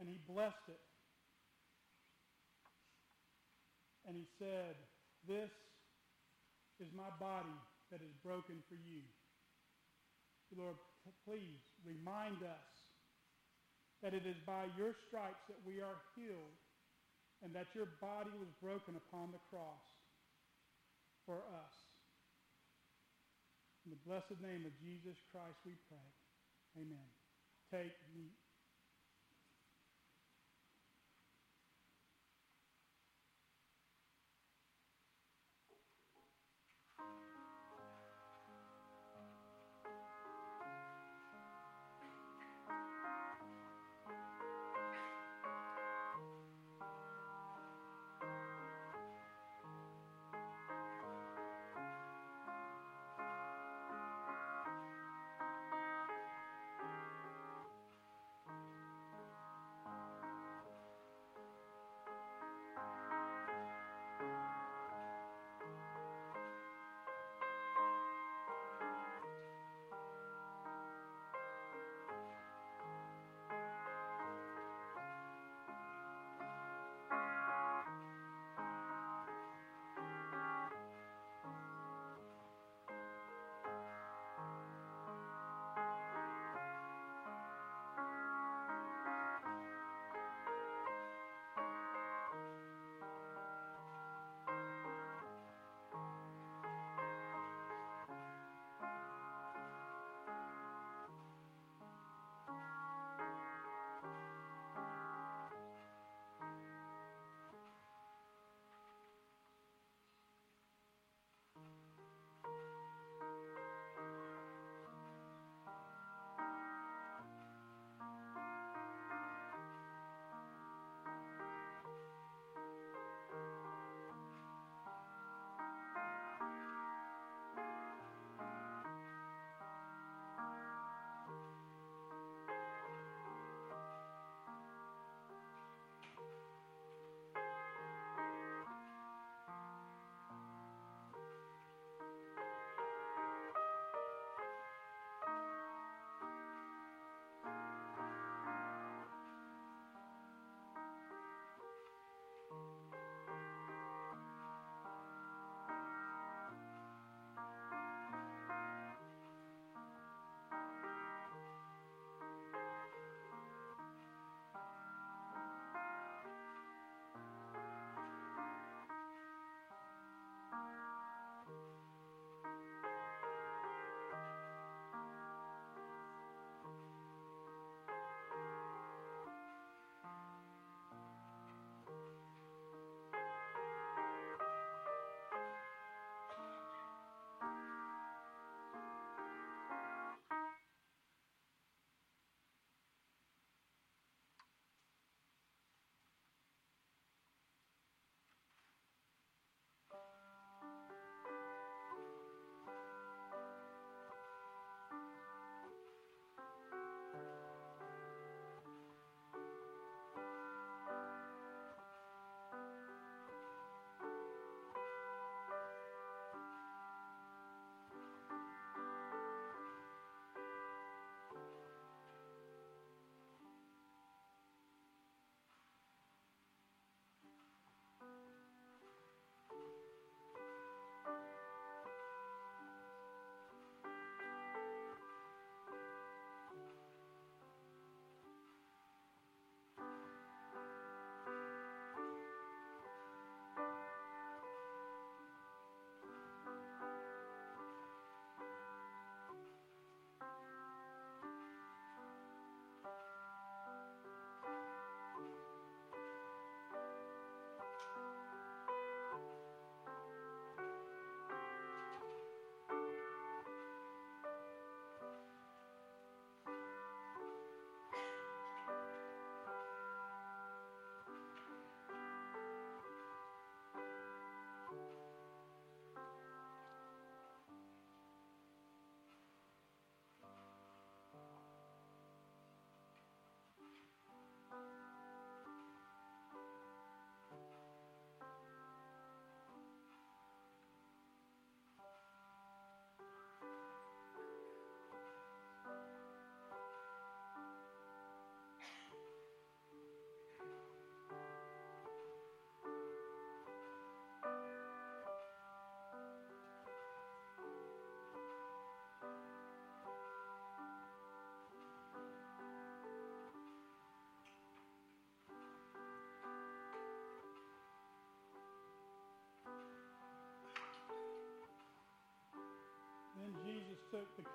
[0.00, 0.80] and he blessed it.
[4.08, 4.80] And he said,
[5.28, 5.52] This
[6.80, 7.52] is my body
[7.92, 9.04] that is broken for you.
[10.56, 10.80] Lord,
[11.28, 12.72] please remind us
[14.00, 16.56] that it is by your stripes that we are healed
[17.44, 19.84] and that your body was broken upon the cross
[21.28, 21.76] for us.
[23.84, 26.08] In the blessed name of Jesus Christ we pray.
[26.78, 27.10] Amen.
[27.70, 28.36] Take meat.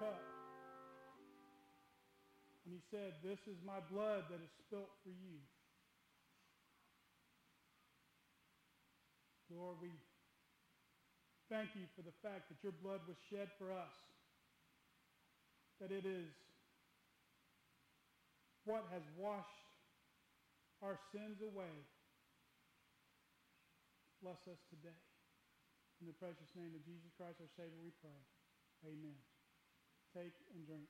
[0.04, 0.20] Cup.
[2.68, 5.40] And he said, This is my blood that is spilt for you.
[9.52, 9.92] Lord, we
[11.48, 13.96] thank you for the fact that your blood was shed for us,
[15.80, 16.32] that it is
[18.66, 19.70] what has washed
[20.82, 21.76] our sins away.
[24.24, 24.98] Bless us today.
[26.02, 28.20] In the precious name of Jesus Christ, our Savior, we pray.
[28.88, 29.33] Amen.
[30.14, 30.86] Take and drink.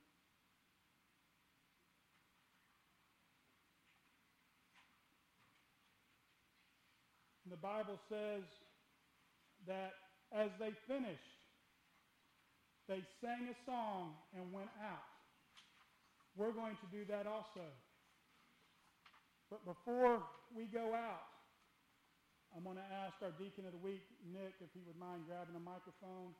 [7.54, 8.42] the Bible says
[9.70, 9.94] that
[10.34, 11.38] as they finished,
[12.90, 15.06] they sang a song and went out.
[16.34, 17.62] We're going to do that also.
[19.54, 20.18] But before
[20.50, 21.30] we go out,
[22.58, 25.54] I'm going to ask our deacon of the week, Nick, if he would mind grabbing
[25.54, 26.34] a microphone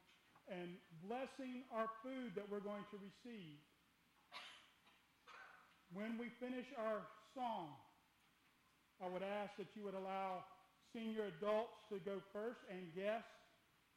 [0.51, 3.59] and blessing our food that we're going to receive.
[5.93, 7.77] When we finish our song,
[9.03, 10.45] I would ask that you would allow
[10.93, 13.31] senior adults to go first and guests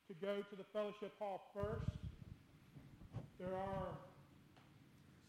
[0.08, 1.92] to go to the fellowship hall first.
[3.38, 3.92] There are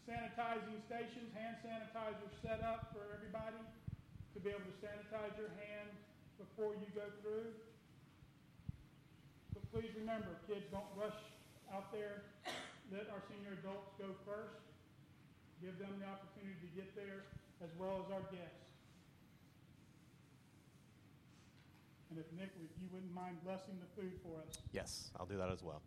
[0.07, 3.61] sanitizing stations, hand sanitizers set up for everybody
[4.33, 5.93] to be able to sanitize your hands
[6.39, 7.53] before you go through.
[9.71, 11.17] But please remember, kids don't rush
[11.73, 12.23] out there.
[12.91, 14.57] Let our senior adults go first.
[15.61, 17.23] Give them the opportunity to get there
[17.63, 18.65] as well as our guests.
[22.09, 24.57] And if Nick, if you wouldn't mind blessing the food for us.
[24.71, 25.81] Yes, I'll do that as well.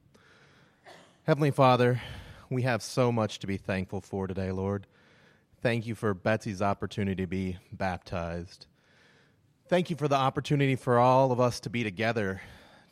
[1.24, 2.00] Heavenly Father,
[2.50, 4.86] we have so much to be thankful for today, Lord.
[5.62, 8.66] Thank you for Betsy's opportunity to be baptized.
[9.68, 12.42] Thank you for the opportunity for all of us to be together,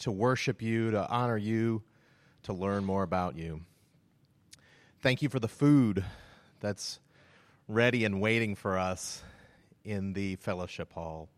[0.01, 1.83] to worship you, to honor you,
[2.43, 3.61] to learn more about you.
[5.01, 6.05] Thank you for the food
[6.61, 7.01] that's
[7.69, 9.23] ready and waiting for us
[9.85, 11.29] in the fellowship hall.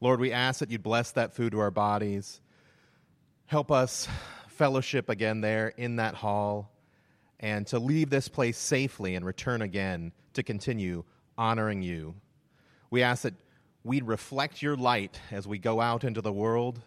[0.00, 2.40] Lord, we ask that you'd bless that food to our bodies.
[3.46, 4.06] Help us
[4.48, 6.70] fellowship again there in that hall
[7.40, 11.04] and to leave this place safely and return again to continue
[11.36, 12.14] honoring you.
[12.90, 13.34] We ask that
[13.84, 16.80] we'd reflect your light as we go out into the world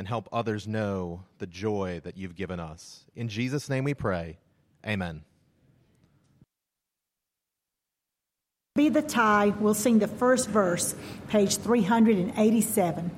[0.00, 3.04] and help others know the joy that you've given us.
[3.14, 4.38] In Jesus' name we pray.
[4.86, 5.24] Amen.
[8.74, 9.52] Be the tie.
[9.60, 10.94] We'll sing the first verse,
[11.28, 13.10] page 387.